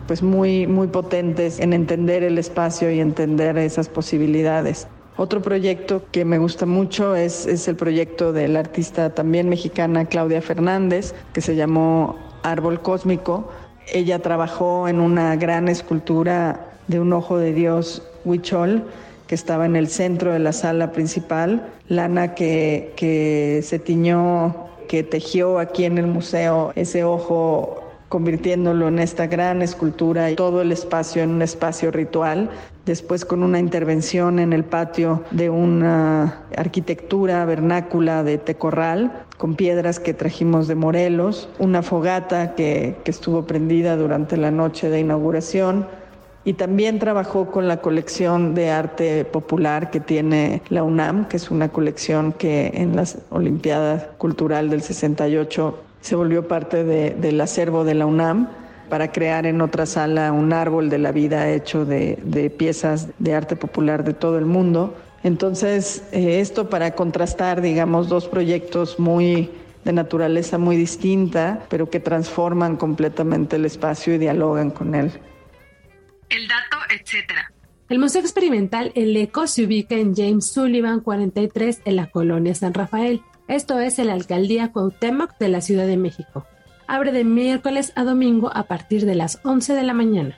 pues 0.06 0.22
muy, 0.22 0.66
muy 0.66 0.86
potentes 0.86 1.60
en 1.60 1.72
entender 1.72 2.22
el 2.22 2.38
espacio 2.38 2.90
y 2.90 3.00
entender 3.00 3.58
esas 3.58 3.88
posibilidades. 3.88 4.86
Otro 5.18 5.40
proyecto 5.40 6.02
que 6.12 6.24
me 6.24 6.38
gusta 6.38 6.66
mucho 6.66 7.16
es, 7.16 7.46
es 7.46 7.66
el 7.68 7.76
proyecto 7.76 8.32
de 8.32 8.48
la 8.48 8.60
artista 8.60 9.14
también 9.14 9.48
mexicana 9.48 10.04
Claudia 10.04 10.42
Fernández, 10.42 11.14
que 11.32 11.40
se 11.40 11.56
llamó 11.56 12.16
Árbol 12.42 12.80
Cósmico. 12.82 13.50
Ella 13.92 14.18
trabajó 14.20 14.88
en 14.88 15.00
una 15.00 15.34
gran 15.36 15.68
escultura 15.68 16.66
de 16.86 17.00
un 17.00 17.12
ojo 17.12 17.38
de 17.38 17.52
Dios, 17.52 18.02
Huichol, 18.24 18.84
que 19.26 19.35
estaba 19.35 19.66
en 19.66 19.76
el 19.76 19.88
centro 19.88 20.33
de 20.33 20.38
la 20.38 20.52
sala 20.52 20.92
principal, 20.92 21.73
lana 21.88 22.35
que, 22.35 22.92
que 22.97 23.61
se 23.62 23.78
tiñó, 23.78 24.68
que 24.88 25.02
tejió 25.02 25.59
aquí 25.59 25.85
en 25.85 25.99
el 25.99 26.06
museo 26.06 26.73
ese 26.76 27.04
ojo 27.04 27.83
convirtiéndolo 28.09 28.88
en 28.88 28.99
esta 28.99 29.26
gran 29.26 29.62
escultura 29.62 30.30
y 30.30 30.37
todo 30.37 30.62
el 30.62 30.71
espacio 30.71 31.23
en 31.23 31.30
un 31.30 31.42
espacio 31.42 31.90
ritual, 31.90 32.50
después 32.85 33.25
con 33.25 33.42
una 33.42 33.59
intervención 33.59 34.38
en 34.38 34.52
el 34.52 34.64
patio 34.64 35.25
de 35.33 35.50
una 35.50 36.45
arquitectura 36.56 37.45
vernácula 37.45 38.23
de 38.23 38.38
Tecorral, 38.38 39.25
con 39.38 39.56
piedras 39.56 39.99
que 39.99 40.14
trajimos 40.14 40.68
de 40.68 40.76
Morelos, 40.76 41.49
una 41.59 41.83
fogata 41.83 42.54
que, 42.54 42.97
que 43.04 43.11
estuvo 43.11 43.45
prendida 43.45 43.97
durante 43.97 44.37
la 44.37 44.52
noche 44.52 44.88
de 44.88 45.00
inauguración, 45.00 45.87
y 46.46 46.52
también 46.52 47.00
trabajó 47.00 47.50
con 47.50 47.66
la 47.66 47.78
colección 47.78 48.54
de 48.54 48.70
arte 48.70 49.24
popular 49.24 49.90
que 49.90 49.98
tiene 49.98 50.62
la 50.68 50.84
UNAM, 50.84 51.26
que 51.26 51.38
es 51.38 51.50
una 51.50 51.70
colección 51.70 52.32
que 52.32 52.70
en 52.72 52.94
las 52.94 53.18
Olimpiadas 53.30 54.06
Cultural 54.16 54.70
del 54.70 54.80
68 54.80 55.76
se 56.00 56.14
volvió 56.14 56.46
parte 56.46 56.84
del 56.84 57.40
acervo 57.40 57.82
de 57.82 57.94
la 57.94 58.06
UNAM 58.06 58.48
para 58.88 59.10
crear 59.10 59.44
en 59.44 59.60
otra 59.60 59.86
sala 59.86 60.30
un 60.30 60.52
árbol 60.52 60.88
de 60.88 60.98
la 60.98 61.10
vida 61.10 61.50
hecho 61.50 61.84
de, 61.84 62.54
piezas 62.56 63.08
de 63.18 63.34
arte 63.34 63.56
popular 63.56 64.04
de 64.04 64.14
todo 64.14 64.38
el 64.38 64.46
mundo. 64.46 64.94
Entonces, 65.24 66.04
eh, 66.12 66.38
esto 66.38 66.70
para 66.70 66.92
contrastar, 66.92 67.60
digamos, 67.60 68.08
dos 68.08 68.28
proyectos 68.28 69.00
muy 69.00 69.50
de 69.84 69.92
naturaleza 69.92 70.58
muy 70.58 70.76
distinta, 70.76 71.64
pero 71.68 71.90
que 71.90 71.98
transforman 71.98 72.76
completamente 72.76 73.56
el 73.56 73.64
espacio 73.64 74.14
y 74.14 74.18
dialogan 74.18 74.70
con 74.70 74.94
él 74.94 75.10
el 76.30 76.49
dato, 76.49 76.78
etc. 76.90 77.33
El 77.88 77.99
Museo 77.99 78.21
Experimental 78.21 78.92
El 78.95 79.16
Eco 79.16 79.47
se 79.47 79.64
ubica 79.64 79.95
en 79.95 80.14
James 80.14 80.52
Sullivan 80.52 81.00
43 81.00 81.83
en 81.85 81.97
la 81.97 82.11
colonia 82.11 82.54
San 82.54 82.75
Rafael. 82.75 83.23
Esto 83.49 83.78
es 83.78 83.99
en 83.99 84.09
la 84.09 84.14
alcaldía 84.14 84.73
Cuauhtémoc 84.73 85.38
de 85.38 85.49
la 85.49 85.61
Ciudad 85.61 85.87
de 85.87 85.97
México. 85.97 86.47
Abre 86.88 87.12
de 87.12 87.25
miércoles 87.25 87.92
a 87.95 88.04
domingo 88.04 88.50
a 88.54 88.64
partir 88.64 89.06
de 89.06 89.14
las 89.14 89.40
11 89.45 89.75
de 89.75 89.83
la 89.83 89.95
mañana. 89.95 90.37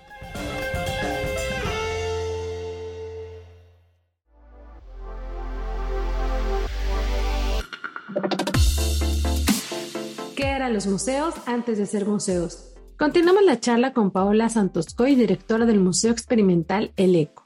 ¿Qué 10.37 10.47
eran 10.47 10.75
los 10.75 10.87
museos 10.87 11.35
antes 11.47 11.79
de 11.79 11.87
ser 11.87 12.05
museos? 12.05 12.68
Continuamos 12.99 13.45
la 13.45 13.61
charla 13.61 13.93
con 13.93 14.11
Paola 14.11 14.49
Santoscoy, 14.49 15.15
directora 15.15 15.67
del 15.67 15.79
Museo 15.79 16.11
Experimental 16.11 16.91
El 16.97 17.15
Eco. 17.15 17.45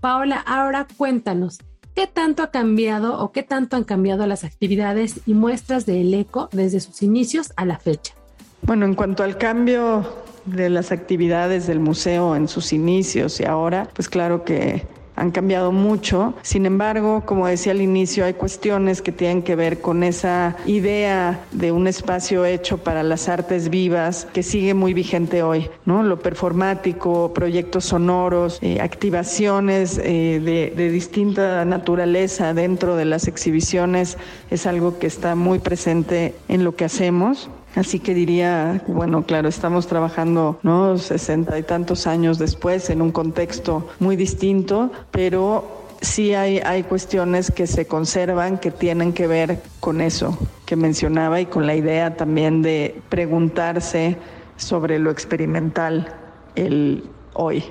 Paola, 0.00 0.36
ahora 0.36 0.86
cuéntanos, 0.96 1.58
¿qué 1.96 2.06
tanto 2.06 2.44
ha 2.44 2.52
cambiado 2.52 3.18
o 3.18 3.32
qué 3.32 3.42
tanto 3.42 3.74
han 3.74 3.82
cambiado 3.82 4.28
las 4.28 4.44
actividades 4.44 5.22
y 5.26 5.34
muestras 5.34 5.86
de 5.86 6.02
El 6.02 6.14
Eco 6.14 6.48
desde 6.52 6.78
sus 6.78 7.02
inicios 7.02 7.52
a 7.56 7.64
la 7.64 7.80
fecha? 7.80 8.14
Bueno, 8.62 8.86
en 8.86 8.94
cuanto 8.94 9.24
al 9.24 9.38
cambio 9.38 10.06
de 10.44 10.70
las 10.70 10.92
actividades 10.92 11.66
del 11.66 11.80
museo 11.80 12.36
en 12.36 12.46
sus 12.46 12.72
inicios 12.72 13.40
y 13.40 13.44
ahora, 13.44 13.88
pues 13.92 14.08
claro 14.08 14.44
que 14.44 14.86
han 15.16 15.30
cambiado 15.30 15.72
mucho. 15.72 16.34
Sin 16.42 16.66
embargo, 16.66 17.22
como 17.24 17.46
decía 17.46 17.72
al 17.72 17.80
inicio, 17.80 18.24
hay 18.24 18.34
cuestiones 18.34 19.02
que 19.02 19.12
tienen 19.12 19.42
que 19.42 19.56
ver 19.56 19.80
con 19.80 20.02
esa 20.02 20.56
idea 20.66 21.44
de 21.52 21.72
un 21.72 21.86
espacio 21.86 22.44
hecho 22.44 22.78
para 22.78 23.02
las 23.02 23.28
artes 23.28 23.68
vivas 23.68 24.26
que 24.32 24.42
sigue 24.42 24.74
muy 24.74 24.94
vigente 24.94 25.42
hoy, 25.42 25.68
¿no? 25.84 26.02
Lo 26.02 26.20
performático, 26.20 27.32
proyectos 27.34 27.86
sonoros, 27.86 28.58
eh, 28.62 28.80
activaciones 28.80 29.98
eh, 29.98 30.40
de, 30.42 30.72
de 30.76 30.90
distinta 30.90 31.64
naturaleza 31.64 32.54
dentro 32.54 32.96
de 32.96 33.04
las 33.04 33.28
exhibiciones 33.28 34.18
es 34.50 34.66
algo 34.66 34.98
que 34.98 35.06
está 35.06 35.34
muy 35.34 35.58
presente 35.58 36.34
en 36.48 36.64
lo 36.64 36.74
que 36.76 36.84
hacemos. 36.84 37.50
Así 37.74 38.00
que 38.00 38.14
diría, 38.14 38.82
bueno, 38.86 39.24
claro, 39.24 39.48
estamos 39.48 39.86
trabajando, 39.86 40.58
¿no? 40.62 40.98
Sesenta 40.98 41.58
y 41.58 41.62
tantos 41.62 42.06
años 42.06 42.38
después 42.38 42.90
en 42.90 43.00
un 43.00 43.12
contexto 43.12 43.88
muy 43.98 44.16
distinto, 44.16 44.90
pero 45.10 45.86
sí 46.02 46.34
hay, 46.34 46.58
hay 46.58 46.82
cuestiones 46.82 47.50
que 47.50 47.66
se 47.66 47.86
conservan 47.86 48.58
que 48.58 48.70
tienen 48.70 49.12
que 49.12 49.26
ver 49.26 49.60
con 49.80 50.00
eso 50.00 50.36
que 50.66 50.76
mencionaba 50.76 51.40
y 51.40 51.46
con 51.46 51.66
la 51.66 51.74
idea 51.74 52.16
también 52.16 52.60
de 52.60 53.00
preguntarse 53.08 54.16
sobre 54.56 54.98
lo 54.98 55.10
experimental 55.10 56.14
el 56.54 57.04
hoy. 57.34 57.64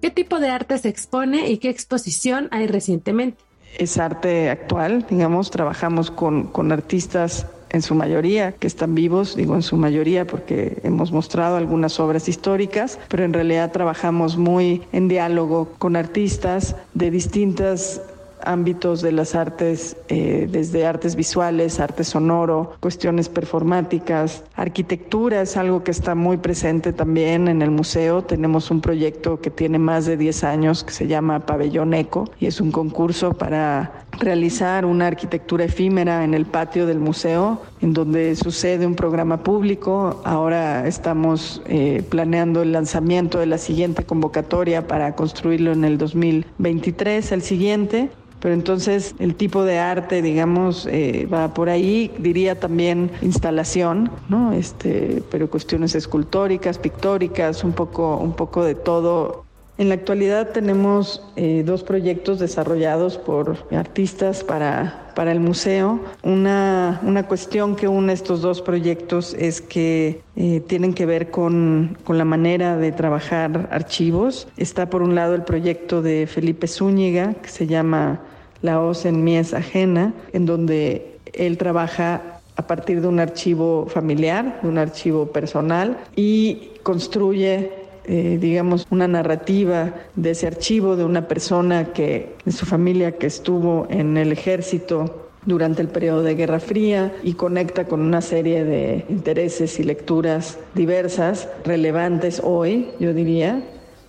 ¿Qué 0.00 0.10
tipo 0.10 0.38
de 0.40 0.50
arte 0.50 0.78
se 0.78 0.88
expone 0.88 1.50
y 1.50 1.58
qué 1.58 1.68
exposición 1.70 2.48
hay 2.50 2.66
recientemente? 2.66 3.42
Es 3.78 3.98
arte 3.98 4.50
actual, 4.50 5.06
digamos, 5.08 5.50
trabajamos 5.50 6.10
con, 6.10 6.44
con 6.48 6.70
artistas 6.72 7.46
en 7.70 7.82
su 7.82 7.94
mayoría, 7.94 8.52
que 8.52 8.66
están 8.66 8.94
vivos, 8.94 9.36
digo 9.36 9.54
en 9.54 9.62
su 9.62 9.76
mayoría 9.76 10.26
porque 10.26 10.78
hemos 10.82 11.12
mostrado 11.12 11.56
algunas 11.56 11.98
obras 12.00 12.28
históricas, 12.28 12.98
pero 13.08 13.24
en 13.24 13.32
realidad 13.32 13.72
trabajamos 13.72 14.36
muy 14.36 14.82
en 14.92 15.08
diálogo 15.08 15.68
con 15.78 15.96
artistas 15.96 16.76
de 16.94 17.10
distintas 17.10 18.00
ámbitos 18.44 19.02
de 19.02 19.12
las 19.12 19.34
artes, 19.34 19.96
eh, 20.08 20.48
desde 20.50 20.86
artes 20.86 21.16
visuales, 21.16 21.80
arte 21.80 22.04
sonoro, 22.04 22.74
cuestiones 22.80 23.28
performáticas, 23.28 24.44
arquitectura 24.54 25.42
es 25.42 25.56
algo 25.56 25.84
que 25.84 25.90
está 25.90 26.14
muy 26.14 26.36
presente 26.36 26.92
también 26.92 27.48
en 27.48 27.62
el 27.62 27.70
museo. 27.70 28.22
Tenemos 28.22 28.70
un 28.70 28.80
proyecto 28.80 29.40
que 29.40 29.50
tiene 29.50 29.78
más 29.78 30.06
de 30.06 30.16
10 30.16 30.44
años 30.44 30.84
que 30.84 30.92
se 30.92 31.06
llama 31.06 31.46
Pabellón 31.46 31.94
Eco 31.94 32.30
y 32.38 32.46
es 32.46 32.60
un 32.60 32.70
concurso 32.70 33.32
para 33.32 34.04
realizar 34.18 34.84
una 34.84 35.06
arquitectura 35.06 35.64
efímera 35.64 36.24
en 36.24 36.34
el 36.34 36.46
patio 36.46 36.86
del 36.86 37.00
museo, 37.00 37.60
en 37.84 37.92
donde 37.92 38.34
sucede 38.34 38.86
un 38.86 38.94
programa 38.94 39.42
público. 39.42 40.22
Ahora 40.24 40.88
estamos 40.88 41.60
eh, 41.66 42.02
planeando 42.08 42.62
el 42.62 42.72
lanzamiento 42.72 43.38
de 43.38 43.44
la 43.44 43.58
siguiente 43.58 44.04
convocatoria 44.04 44.86
para 44.86 45.14
construirlo 45.14 45.70
en 45.72 45.84
el 45.84 45.98
2023, 45.98 47.30
el 47.32 47.42
siguiente. 47.42 48.08
Pero 48.40 48.54
entonces 48.54 49.14
el 49.18 49.34
tipo 49.34 49.64
de 49.64 49.80
arte, 49.80 50.22
digamos, 50.22 50.86
eh, 50.90 51.28
va 51.30 51.52
por 51.52 51.68
ahí, 51.68 52.10
diría 52.18 52.58
también 52.58 53.10
instalación, 53.20 54.10
¿no? 54.30 54.52
Este, 54.52 55.22
pero 55.30 55.50
cuestiones 55.50 55.94
escultóricas, 55.94 56.78
pictóricas, 56.78 57.64
un 57.64 57.72
poco, 57.72 58.16
un 58.16 58.32
poco 58.32 58.64
de 58.64 58.74
todo. 58.74 59.43
En 59.76 59.88
la 59.88 59.96
actualidad 59.96 60.50
tenemos 60.50 61.20
eh, 61.34 61.64
dos 61.66 61.82
proyectos 61.82 62.38
desarrollados 62.38 63.18
por 63.18 63.66
artistas 63.72 64.44
para, 64.44 65.10
para 65.16 65.32
el 65.32 65.40
museo. 65.40 65.98
Una, 66.22 67.00
una, 67.02 67.26
cuestión 67.26 67.74
que 67.74 67.88
une 67.88 68.12
estos 68.12 68.40
dos 68.40 68.62
proyectos 68.62 69.34
es 69.34 69.60
que 69.60 70.20
eh, 70.36 70.60
tienen 70.68 70.94
que 70.94 71.06
ver 71.06 71.32
con, 71.32 71.98
con, 72.04 72.18
la 72.18 72.24
manera 72.24 72.76
de 72.76 72.92
trabajar 72.92 73.68
archivos. 73.72 74.46
Está 74.56 74.88
por 74.88 75.02
un 75.02 75.16
lado 75.16 75.34
el 75.34 75.42
proyecto 75.42 76.02
de 76.02 76.28
Felipe 76.28 76.68
Zúñiga, 76.68 77.34
que 77.34 77.48
se 77.48 77.66
llama 77.66 78.20
La 78.62 78.80
Hoz 78.80 79.06
en 79.06 79.24
mí 79.24 79.36
es 79.36 79.54
ajena, 79.54 80.14
en 80.32 80.46
donde 80.46 81.18
él 81.32 81.58
trabaja 81.58 82.40
a 82.56 82.66
partir 82.66 83.00
de 83.00 83.08
un 83.08 83.18
archivo 83.18 83.86
familiar, 83.88 84.60
de 84.62 84.68
un 84.68 84.78
archivo 84.78 85.26
personal 85.26 85.98
y 86.14 86.70
construye 86.84 87.83
eh, 88.06 88.38
digamos, 88.40 88.86
una 88.90 89.08
narrativa 89.08 89.94
de 90.14 90.30
ese 90.30 90.46
archivo 90.46 90.96
de 90.96 91.04
una 91.04 91.26
persona 91.26 91.92
que, 91.92 92.34
de 92.44 92.52
su 92.52 92.66
familia 92.66 93.12
que 93.12 93.26
estuvo 93.26 93.86
en 93.88 94.16
el 94.16 94.32
ejército 94.32 95.28
durante 95.46 95.82
el 95.82 95.88
periodo 95.88 96.22
de 96.22 96.34
Guerra 96.34 96.60
Fría 96.60 97.14
y 97.22 97.34
conecta 97.34 97.86
con 97.86 98.00
una 98.00 98.20
serie 98.20 98.64
de 98.64 99.04
intereses 99.08 99.78
y 99.78 99.84
lecturas 99.84 100.58
diversas, 100.74 101.48
relevantes 101.64 102.40
hoy, 102.44 102.88
yo 102.98 103.14
diría. 103.14 103.62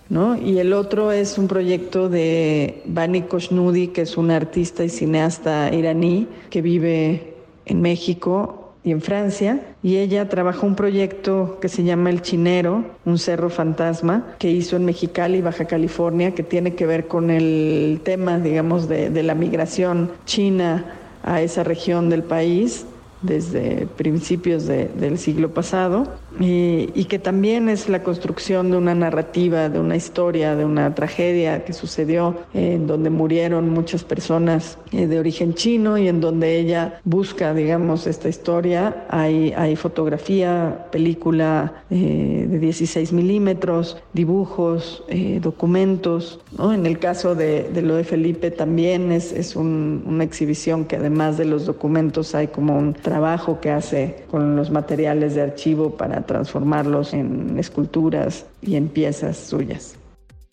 ¿No? 0.08 0.40
Y 0.40 0.60
el 0.60 0.72
otro 0.72 1.10
es 1.10 1.36
un 1.36 1.48
proyecto 1.48 2.08
de 2.08 2.80
Bani 2.84 3.22
Koshnudi, 3.22 3.88
que 3.88 4.02
es 4.02 4.16
una 4.16 4.36
artista 4.36 4.84
y 4.84 4.88
cineasta 4.88 5.74
iraní 5.74 6.28
que 6.48 6.62
vive 6.62 7.34
en 7.64 7.82
México 7.82 8.65
y 8.86 8.92
en 8.92 9.02
Francia, 9.02 9.60
y 9.82 9.96
ella 9.96 10.28
trabaja 10.28 10.64
un 10.64 10.76
proyecto 10.76 11.58
que 11.60 11.68
se 11.68 11.82
llama 11.82 12.08
El 12.08 12.22
Chinero, 12.22 12.84
un 13.04 13.18
cerro 13.18 13.50
fantasma, 13.50 14.36
que 14.38 14.48
hizo 14.48 14.76
en 14.76 14.84
Mexicali, 14.84 15.42
Baja 15.42 15.64
California, 15.64 16.36
que 16.36 16.44
tiene 16.44 16.76
que 16.76 16.86
ver 16.86 17.08
con 17.08 17.32
el 17.32 18.00
tema, 18.04 18.38
digamos, 18.38 18.88
de, 18.88 19.10
de 19.10 19.24
la 19.24 19.34
migración 19.34 20.12
china 20.24 20.84
a 21.24 21.42
esa 21.42 21.64
región 21.64 22.08
del 22.10 22.22
país 22.22 22.86
desde 23.22 23.88
principios 23.96 24.66
del 24.66 25.18
siglo 25.18 25.52
pasado 25.52 26.06
y, 26.38 27.04
que 27.06 27.18
también 27.18 27.68
es 27.68 27.88
la 27.88 28.02
construcción 28.02 28.70
de 28.70 28.76
una 28.76 28.94
narrativa, 28.94 29.68
de 29.68 29.78
una 29.78 29.96
historia, 29.96 30.56
de 30.56 30.64
una 30.64 30.94
tragedia 30.94 31.64
que 31.64 31.72
sucedió 31.72 32.36
en 32.52 32.86
donde 32.86 33.10
murieron 33.10 33.70
muchas 33.70 34.04
personas 34.04 34.78
eh, 34.92 35.06
de 35.06 35.18
origen 35.18 35.54
chino 35.54 35.96
y 35.98 36.08
en 36.08 36.20
donde 36.20 36.58
ella 36.58 37.00
busca, 37.04 37.54
digamos, 37.54 38.06
esta 38.06 38.28
historia. 38.28 39.06
Hay, 39.08 39.52
hay 39.56 39.76
fotografía, 39.76 40.86
película 40.90 41.84
eh, 41.90 42.46
de 42.48 42.58
16 42.58 43.12
milímetros, 43.12 44.02
dibujos, 44.12 45.04
eh, 45.08 45.38
documentos. 45.40 46.40
¿no? 46.58 46.72
En 46.72 46.86
el 46.86 46.98
caso 46.98 47.34
de, 47.34 47.70
lo 47.82 47.94
de 47.94 48.04
Felipe 48.04 48.50
también 48.50 49.12
es, 49.12 49.32
es 49.32 49.56
una 49.56 50.24
exhibición 50.24 50.84
que 50.84 50.96
además 50.96 51.38
de 51.38 51.44
los 51.44 51.66
documentos 51.66 52.34
hay 52.34 52.48
como 52.48 52.76
un 52.76 52.94
trabajo 52.94 53.60
que 53.60 53.70
hace 53.70 54.24
con 54.30 54.56
los 54.56 54.70
materiales 54.70 55.34
de 55.34 55.42
archivo 55.42 55.90
para 55.90 56.25
transformarlos 56.26 57.14
en 57.14 57.58
esculturas 57.58 58.46
y 58.62 58.76
en 58.76 58.88
piezas 58.88 59.36
suyas. 59.36 59.96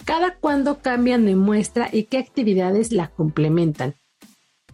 ¿Cada 0.06 0.36
cuándo 0.36 0.80
cambian 0.80 1.25
de 1.25 1.36
muestra 1.36 1.89
y 1.92 2.03
qué 2.03 2.18
actividades 2.18 2.92
la 2.92 3.10
complementan? 3.10 3.96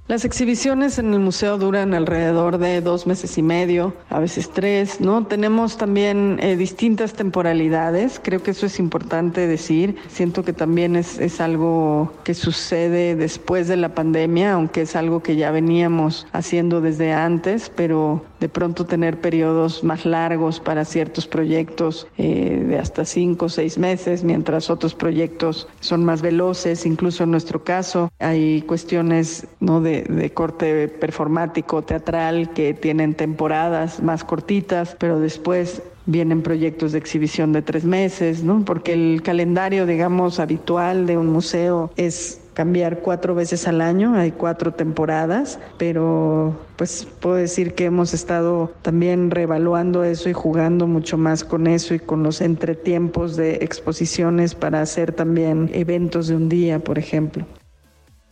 Las 0.09 0.25
exhibiciones 0.25 0.97
en 0.97 1.13
el 1.13 1.19
museo 1.19 1.59
duran 1.59 1.93
alrededor 1.93 2.57
de 2.57 2.81
dos 2.81 3.05
meses 3.05 3.37
y 3.37 3.43
medio, 3.43 3.93
a 4.09 4.19
veces 4.19 4.49
tres, 4.49 4.99
¿no? 4.99 5.27
Tenemos 5.27 5.77
también 5.77 6.39
eh, 6.41 6.55
distintas 6.55 7.13
temporalidades, 7.13 8.19
creo 8.19 8.41
que 8.41 8.49
eso 8.49 8.65
es 8.65 8.79
importante 8.79 9.45
decir. 9.45 9.97
Siento 10.07 10.43
que 10.43 10.51
también 10.51 10.95
es, 10.95 11.19
es 11.19 11.39
algo 11.39 12.11
que 12.23 12.33
sucede 12.33 13.15
después 13.15 13.67
de 13.67 13.77
la 13.77 13.93
pandemia, 13.93 14.53
aunque 14.53 14.81
es 14.81 14.95
algo 14.95 15.21
que 15.21 15.35
ya 15.35 15.51
veníamos 15.51 16.25
haciendo 16.31 16.81
desde 16.81 17.13
antes, 17.13 17.71
pero 17.75 18.25
de 18.39 18.49
pronto 18.49 18.85
tener 18.85 19.19
periodos 19.19 19.83
más 19.83 20.05
largos 20.05 20.59
para 20.59 20.85
ciertos 20.85 21.27
proyectos 21.27 22.07
eh, 22.17 22.65
de 22.67 22.79
hasta 22.79 23.05
cinco 23.05 23.45
o 23.45 23.49
seis 23.49 23.77
meses, 23.77 24.23
mientras 24.23 24.69
otros 24.69 24.95
proyectos 24.95 25.67
son 25.79 26.05
más 26.05 26.21
veloces, 26.21 26.85
incluso 26.85 27.23
en 27.23 27.31
nuestro 27.31 27.63
caso 27.63 28.11
hay 28.19 28.61
cuestiones 28.61 29.47
¿no? 29.59 29.81
de, 29.81 30.03
de 30.03 30.31
corte 30.31 30.87
performático, 30.87 31.81
teatral, 31.81 32.53
que 32.53 32.73
tienen 32.73 33.15
temporadas 33.15 34.01
más 34.01 34.23
cortitas, 34.23 34.95
pero 34.99 35.19
después 35.19 35.81
vienen 36.05 36.41
proyectos 36.41 36.91
de 36.91 36.97
exhibición 36.97 37.53
de 37.53 37.61
tres 37.61 37.85
meses, 37.85 38.43
¿no? 38.43 38.65
Porque 38.65 38.93
el 38.93 39.21
calendario, 39.21 39.85
digamos, 39.85 40.39
habitual 40.39 41.05
de 41.05 41.17
un 41.17 41.27
museo 41.27 41.91
es 41.97 42.38
cambiar 42.59 42.99
cuatro 42.99 43.35
veces 43.35 43.69
al 43.69 43.79
año, 43.79 44.15
hay 44.15 44.33
cuatro 44.33 44.73
temporadas, 44.73 45.59
pero 45.77 46.59
pues 46.75 47.07
puedo 47.21 47.37
decir 47.37 47.73
que 47.73 47.85
hemos 47.85 48.13
estado 48.13 48.75
también 48.81 49.31
reevaluando 49.31 50.03
eso 50.03 50.27
y 50.27 50.33
jugando 50.33 50.85
mucho 50.85 51.17
más 51.17 51.45
con 51.45 51.67
eso 51.67 51.93
y 51.93 51.99
con 51.99 52.21
los 52.21 52.41
entretiempos 52.41 53.37
de 53.37 53.59
exposiciones 53.61 54.55
para 54.55 54.81
hacer 54.81 55.13
también 55.13 55.71
eventos 55.73 56.27
de 56.27 56.35
un 56.35 56.49
día, 56.49 56.79
por 56.79 56.99
ejemplo. 56.99 57.47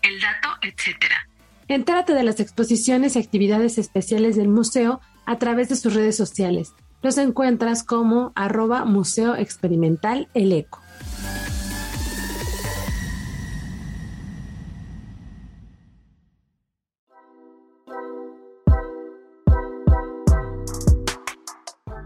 El 0.01 0.19
dato, 0.19 0.49
etcétera. 0.61 1.15
Entérate 1.69 2.13
de 2.13 2.23
las 2.25 2.41
exposiciones 2.41 3.15
y 3.15 3.19
actividades 3.19 3.77
especiales 3.77 4.35
del 4.35 4.49
museo 4.49 4.99
a 5.25 5.37
través 5.37 5.69
de 5.69 5.77
sus 5.77 5.93
redes 5.93 6.17
sociales. 6.17 6.73
Los 7.01 7.17
encuentras 7.17 7.81
como 7.81 8.33
arroba 8.35 8.83
Museo 8.83 9.37
Experimental 9.37 10.27
El 10.33 10.51
Eco. 10.51 10.81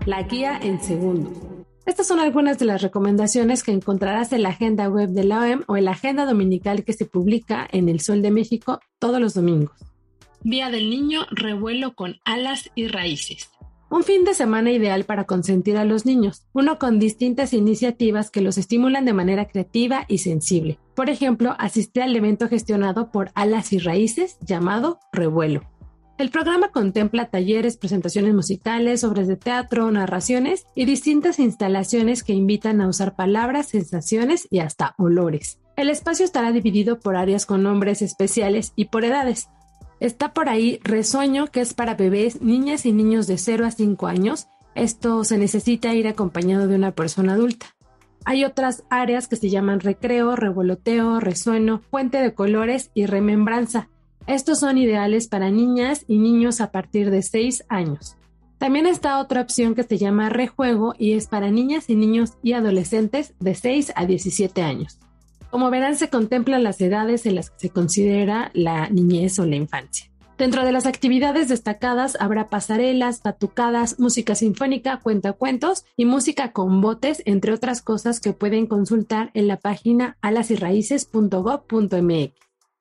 La 0.08 0.24
guía 0.24 0.60
en 0.60 0.82
segundos. 0.82 1.38
Estas 1.86 2.08
son 2.08 2.20
algunas 2.20 2.58
de 2.58 2.66
las 2.66 2.82
recomendaciones 2.82 3.62
que 3.62 3.72
encontrarás 3.72 4.34
en 4.34 4.42
la 4.42 4.50
agenda 4.50 4.90
web 4.90 5.10
de 5.10 5.24
la 5.24 5.42
OEM 5.42 5.62
o 5.68 5.78
en 5.78 5.86
la 5.86 5.92
agenda 5.92 6.26
dominical 6.26 6.84
que 6.84 6.94
se 6.94 7.06
publica 7.06 7.68
en 7.72 7.88
El 7.88 8.00
Sol 8.00 8.24
de 8.24 8.32
México 8.32 8.80
todos 8.98 9.22
los 9.22 9.36
domingos. 9.36 9.76
Día 10.42 10.72
del 10.72 10.90
Niño, 10.90 11.28
revuelo 11.30 11.94
con 11.94 12.16
alas 12.26 12.72
y 12.74 12.88
raíces. 12.88 13.52
Un 13.92 14.04
fin 14.04 14.24
de 14.24 14.34
semana 14.34 14.72
ideal 14.72 15.04
para 15.04 15.26
consentir 15.26 15.78
a 15.78 15.86
los 15.86 16.06
niños, 16.06 16.48
uno 16.54 16.80
con 16.80 16.98
distintas 16.98 17.54
iniciativas 17.54 18.32
que 18.32 18.42
los 18.42 18.58
estimulan 18.58 19.06
de 19.06 19.14
manera 19.14 19.48
creativa 19.48 20.06
y 20.08 20.18
sensible. 20.18 20.80
Por 20.96 21.12
ejemplo, 21.12 21.56
asistir 21.60 22.02
al 22.02 22.16
evento 22.16 22.48
gestionado 22.48 23.12
por 23.12 23.30
Alas 23.36 23.72
y 23.72 23.78
Raíces 23.78 24.38
llamado 24.40 25.00
Revuelo. 25.12 25.62
El 26.22 26.30
programa 26.30 26.70
contempla 26.70 27.32
talleres, 27.32 27.78
presentaciones 27.78 28.36
musicales, 28.36 29.04
obras 29.04 29.28
de 29.28 29.38
teatro, 29.38 29.90
narraciones 29.90 30.68
y 30.76 30.86
distintas 30.86 31.40
instalaciones 31.40 32.22
que 32.22 32.34
invitan 32.34 32.80
a 32.80 32.88
usar 32.88 33.16
palabras, 33.16 33.70
sensaciones 33.70 34.48
y 34.52 34.60
hasta 34.60 34.94
olores. 35.00 35.58
El 35.76 35.90
espacio 35.90 36.24
estará 36.24 36.52
dividido 36.52 37.00
por 37.00 37.16
áreas 37.16 37.48
con 37.48 37.64
nombres 37.64 38.04
especiales 38.04 38.72
y 38.76 38.86
por 38.86 39.04
edades, 39.04 39.50
Está 40.00 40.32
por 40.32 40.48
ahí 40.48 40.80
Resueño, 40.84 41.48
que 41.48 41.62
es 41.62 41.74
para 41.74 41.96
bebés, 41.96 42.40
niñas 42.40 42.86
y 42.86 42.92
niños 42.92 43.26
de 43.26 43.40
0 43.40 43.66
a 43.66 43.72
5 43.72 44.06
años. 44.06 44.48
Esto 44.76 45.24
se 45.24 45.40
necesita 45.40 45.96
ir 45.96 46.08
acompañado 46.08 46.68
de 46.68 46.76
una 46.76 46.92
persona 46.92 47.34
adulta. 47.34 47.76
Hay 48.26 48.46
otras 48.46 48.84
áreas 48.92 49.28
que 49.28 49.38
se 49.38 49.50
llaman 49.50 49.80
recreo, 49.80 50.36
revoloteo, 50.36 51.20
resueno, 51.20 51.82
puente 51.90 52.20
de 52.20 52.36
colores 52.36 52.92
y 52.94 53.08
remembranza. 53.08 53.90
Estos 54.28 54.60
son 54.60 54.78
ideales 54.78 55.28
para 55.28 55.50
niñas 55.50 56.06
y 56.08 56.20
niños 56.20 56.62
a 56.62 56.72
partir 56.72 57.10
de 57.12 57.22
6 57.22 57.66
años. 57.70 58.16
También 58.58 58.86
está 58.86 59.20
otra 59.20 59.42
opción 59.42 59.74
que 59.74 59.84
se 59.84 59.98
llama 59.98 60.30
rejuego 60.30 60.94
y 60.98 61.14
es 61.14 61.28
para 61.28 61.50
niñas 61.50 61.90
y 61.90 61.96
niños 61.96 62.34
y 62.44 62.54
adolescentes 62.54 63.34
de 63.40 63.56
6 63.56 63.94
a 63.96 64.06
17 64.06 64.62
años. 64.62 65.00
Como 65.50 65.72
verán, 65.72 65.98
se 65.98 66.10
contemplan 66.10 66.64
las 66.64 66.80
edades 66.80 67.26
en 67.26 67.36
las 67.36 67.50
que 67.50 67.60
se 67.60 67.70
considera 67.72 68.52
la 68.54 68.90
niñez 68.90 69.40
o 69.40 69.46
la 69.46 69.56
infancia. 69.56 70.10
Dentro 70.38 70.64
de 70.64 70.72
las 70.72 70.86
actividades 70.86 71.50
destacadas 71.50 72.16
habrá 72.20 72.50
pasarelas, 72.50 73.22
batucadas, 73.22 74.00
música 74.00 74.34
sinfónica, 74.34 75.00
cuentacuentos 75.00 75.86
y 75.98 76.06
música 76.06 76.52
con 76.52 76.82
botes, 76.82 77.22
entre 77.26 77.54
otras 77.54 77.82
cosas 77.82 78.20
que 78.20 78.34
pueden 78.34 78.66
consultar 78.66 79.30
en 79.34 79.48
la 79.48 79.58
página 79.58 80.18
alasyraíces.gov.mx. 80.22 82.34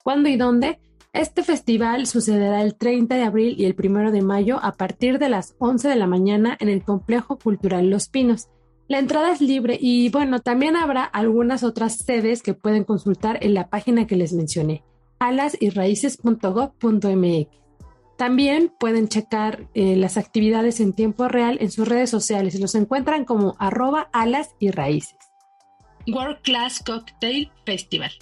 ¿Cuándo 0.03 0.29
y 0.29 0.37
dónde? 0.37 0.79
Este 1.12 1.42
festival 1.42 2.07
sucederá 2.07 2.62
el 2.62 2.77
30 2.77 3.16
de 3.16 3.25
abril 3.25 3.57
y 3.59 3.64
el 3.64 3.75
1 3.77 4.12
de 4.12 4.23
mayo 4.23 4.61
a 4.62 4.70
partir 4.73 5.18
de 5.18 5.29
las 5.29 5.57
11 5.59 5.88
de 5.88 5.96
la 5.96 6.07
mañana 6.07 6.57
en 6.61 6.68
el 6.68 6.85
Complejo 6.85 7.37
Cultural 7.37 7.90
Los 7.90 8.09
Pinos. 8.09 8.49
La 8.87 9.01
entrada 9.01 9.33
es 9.33 9.40
libre 9.40 9.77
y 9.81 10.09
bueno, 10.11 10.38
también 10.38 10.77
habrá 10.77 11.03
algunas 11.03 11.64
otras 11.64 11.96
sedes 11.96 12.42
que 12.42 12.55
pueden 12.55 12.85
consultar 12.85 13.44
en 13.44 13.55
la 13.55 13.68
página 13.68 14.07
que 14.07 14.14
les 14.14 14.33
mencioné, 14.33 14.85
alasyraíces.gov.mx. 15.18 17.49
También 18.16 18.73
pueden 18.79 19.09
checar 19.09 19.66
eh, 19.75 19.96
las 19.96 20.16
actividades 20.16 20.79
en 20.79 20.92
tiempo 20.92 21.27
real 21.27 21.59
en 21.61 21.73
sus 21.73 21.88
redes 21.88 22.11
sociales 22.11 22.61
los 22.61 22.77
encuentran 22.77 23.25
como 23.25 23.57
arroba 23.59 24.11
alas 24.12 24.55
y 24.61 24.70
raíces. 24.70 25.18
World 26.07 26.40
Class 26.42 26.81
Cocktail 26.85 27.51
Festival. 27.64 28.12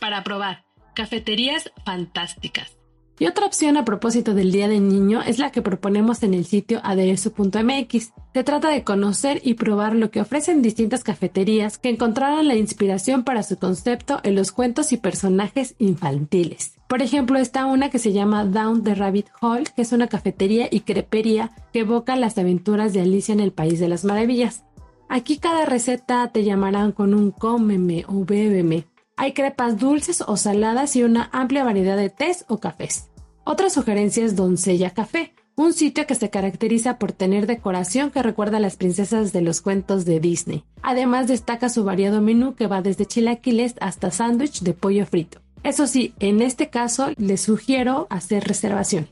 Para 0.00 0.24
probar, 0.24 0.64
cafeterías 0.94 1.70
fantásticas. 1.84 2.79
Y 3.20 3.26
otra 3.26 3.44
opción 3.44 3.76
a 3.76 3.84
propósito 3.84 4.32
del 4.32 4.50
Día 4.50 4.66
del 4.66 4.88
Niño 4.88 5.20
es 5.20 5.38
la 5.38 5.52
que 5.52 5.60
proponemos 5.60 6.22
en 6.22 6.32
el 6.32 6.46
sitio 6.46 6.80
aderezo.mx. 6.82 8.12
Se 8.32 8.44
trata 8.44 8.70
de 8.70 8.82
conocer 8.82 9.42
y 9.44 9.54
probar 9.54 9.94
lo 9.94 10.10
que 10.10 10.22
ofrecen 10.22 10.62
distintas 10.62 11.04
cafeterías 11.04 11.76
que 11.76 11.90
encontraron 11.90 12.48
la 12.48 12.54
inspiración 12.54 13.22
para 13.22 13.42
su 13.42 13.58
concepto 13.58 14.20
en 14.22 14.36
los 14.36 14.52
cuentos 14.52 14.90
y 14.92 14.96
personajes 14.96 15.74
infantiles. 15.78 16.78
Por 16.88 17.02
ejemplo, 17.02 17.38
está 17.38 17.66
una 17.66 17.90
que 17.90 17.98
se 17.98 18.14
llama 18.14 18.46
Down 18.46 18.84
the 18.84 18.94
Rabbit 18.94 19.26
Hole, 19.42 19.64
que 19.76 19.82
es 19.82 19.92
una 19.92 20.06
cafetería 20.06 20.68
y 20.70 20.80
crepería 20.80 21.50
que 21.74 21.80
evoca 21.80 22.16
las 22.16 22.38
aventuras 22.38 22.94
de 22.94 23.02
Alicia 23.02 23.34
en 23.34 23.40
el 23.40 23.52
País 23.52 23.78
de 23.80 23.88
las 23.88 24.06
Maravillas. 24.06 24.64
Aquí 25.10 25.36
cada 25.36 25.66
receta 25.66 26.26
te 26.32 26.42
llamarán 26.42 26.92
con 26.92 27.12
un 27.12 27.32
cómeme 27.32 28.06
o 28.08 28.24
bébeme. 28.24 28.86
Hay 29.20 29.34
crepas 29.34 29.76
dulces 29.76 30.24
o 30.26 30.38
saladas 30.38 30.96
y 30.96 31.02
una 31.02 31.28
amplia 31.30 31.62
variedad 31.62 31.98
de 31.98 32.08
tés 32.08 32.46
o 32.48 32.56
cafés. 32.56 33.09
Otra 33.50 33.68
sugerencia 33.68 34.24
es 34.24 34.36
Doncella 34.36 34.90
Café, 34.90 35.34
un 35.56 35.72
sitio 35.72 36.06
que 36.06 36.14
se 36.14 36.30
caracteriza 36.30 37.00
por 37.00 37.10
tener 37.10 37.48
decoración 37.48 38.12
que 38.12 38.22
recuerda 38.22 38.58
a 38.58 38.60
las 38.60 38.76
princesas 38.76 39.32
de 39.32 39.40
los 39.40 39.60
cuentos 39.60 40.04
de 40.04 40.20
Disney. 40.20 40.62
Además 40.82 41.26
destaca 41.26 41.68
su 41.68 41.82
variado 41.82 42.20
menú 42.20 42.54
que 42.54 42.68
va 42.68 42.80
desde 42.80 43.06
chilaquiles 43.06 43.74
hasta 43.80 44.12
sándwich 44.12 44.60
de 44.60 44.72
pollo 44.72 45.04
frito. 45.04 45.40
Eso 45.64 45.88
sí, 45.88 46.14
en 46.20 46.42
este 46.42 46.70
caso 46.70 47.08
les 47.16 47.40
sugiero 47.40 48.06
hacer 48.08 48.44
reservación. 48.44 49.08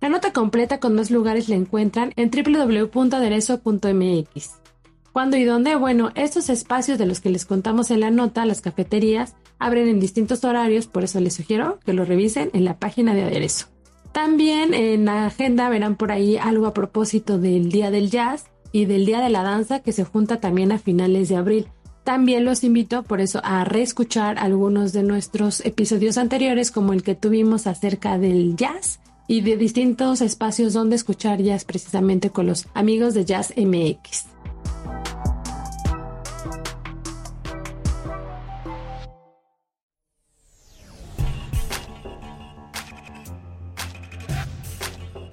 La 0.00 0.08
nota 0.08 0.32
completa 0.32 0.80
con 0.80 0.96
más 0.96 1.12
lugares 1.12 1.48
la 1.48 1.54
encuentran 1.54 2.12
en 2.16 2.32
www.aderezo.mx. 2.32 4.50
¿Cuándo 5.12 5.36
y 5.36 5.44
dónde? 5.44 5.76
Bueno, 5.76 6.10
estos 6.16 6.50
espacios 6.50 6.98
de 6.98 7.06
los 7.06 7.20
que 7.20 7.30
les 7.30 7.44
contamos 7.44 7.92
en 7.92 8.00
la 8.00 8.10
nota, 8.10 8.44
las 8.44 8.60
cafeterías, 8.60 9.36
abren 9.58 9.88
en 9.88 10.00
distintos 10.00 10.44
horarios, 10.44 10.86
por 10.86 11.04
eso 11.04 11.20
les 11.20 11.34
sugiero 11.34 11.78
que 11.84 11.92
lo 11.92 12.04
revisen 12.04 12.50
en 12.52 12.64
la 12.64 12.78
página 12.78 13.14
de 13.14 13.22
aderezo. 13.24 13.66
También 14.12 14.74
en 14.74 15.04
la 15.04 15.26
agenda 15.26 15.68
verán 15.68 15.96
por 15.96 16.12
ahí 16.12 16.36
algo 16.36 16.66
a 16.66 16.74
propósito 16.74 17.38
del 17.38 17.70
Día 17.70 17.90
del 17.90 18.10
Jazz 18.10 18.46
y 18.72 18.86
del 18.86 19.06
Día 19.06 19.20
de 19.20 19.28
la 19.28 19.42
Danza 19.42 19.80
que 19.80 19.92
se 19.92 20.04
junta 20.04 20.40
también 20.40 20.72
a 20.72 20.78
finales 20.78 21.28
de 21.28 21.36
abril. 21.36 21.66
También 22.04 22.44
los 22.44 22.64
invito 22.64 23.02
por 23.02 23.20
eso 23.20 23.40
a 23.44 23.64
reescuchar 23.64 24.38
algunos 24.38 24.92
de 24.92 25.02
nuestros 25.02 25.64
episodios 25.64 26.16
anteriores 26.16 26.70
como 26.70 26.94
el 26.94 27.02
que 27.02 27.14
tuvimos 27.14 27.66
acerca 27.66 28.18
del 28.18 28.56
jazz 28.56 29.00
y 29.26 29.42
de 29.42 29.58
distintos 29.58 30.22
espacios 30.22 30.72
donde 30.72 30.96
escuchar 30.96 31.42
jazz 31.42 31.66
precisamente 31.66 32.30
con 32.30 32.46
los 32.46 32.66
amigos 32.72 33.12
de 33.12 33.26
Jazz 33.26 33.52
MX. 33.56 34.27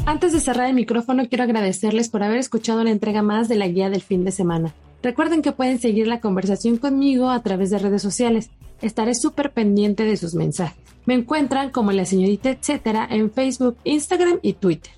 Antes 0.06 0.34
de 0.34 0.39
cerrar 0.39 0.70
el 0.70 0.76
micrófono, 0.76 1.28
quiero 1.28 1.46
agradecerles 1.46 2.10
por 2.10 2.22
haber 2.22 2.38
escuchado 2.38 2.84
la 2.84 2.91
entrega 2.91 3.24
más 3.24 3.48
de 3.48 3.56
la 3.56 3.68
guía 3.68 3.89
del 3.89 4.04
fin 4.04 4.24
de 4.24 4.32
semana. 4.32 4.76
Recuerden 5.02 5.41
que 5.41 5.52
pueden 5.52 5.80
seguir 5.80 6.06
la 6.06 6.20
conversación 6.20 6.78
conmigo 6.78 7.32
a 7.32 7.41
través 7.41 7.72
de 7.72 7.80
redes 7.80 8.04
sociales. 8.04 8.52
Estaré 8.84 9.15
súper 9.15 9.52
pendiente 9.52 10.04
de 10.04 10.15
sus 10.15 10.36
mensajes. 10.36 10.78
Me 11.06 11.15
encuentran 11.15 11.72
como 11.72 11.91
la 11.91 12.06
señorita 12.06 12.52
etcétera 12.52 13.08
en 13.10 13.32
Facebook, 13.32 13.78
Instagram 13.84 14.38
y 14.44 14.54
Twitter. 14.54 14.91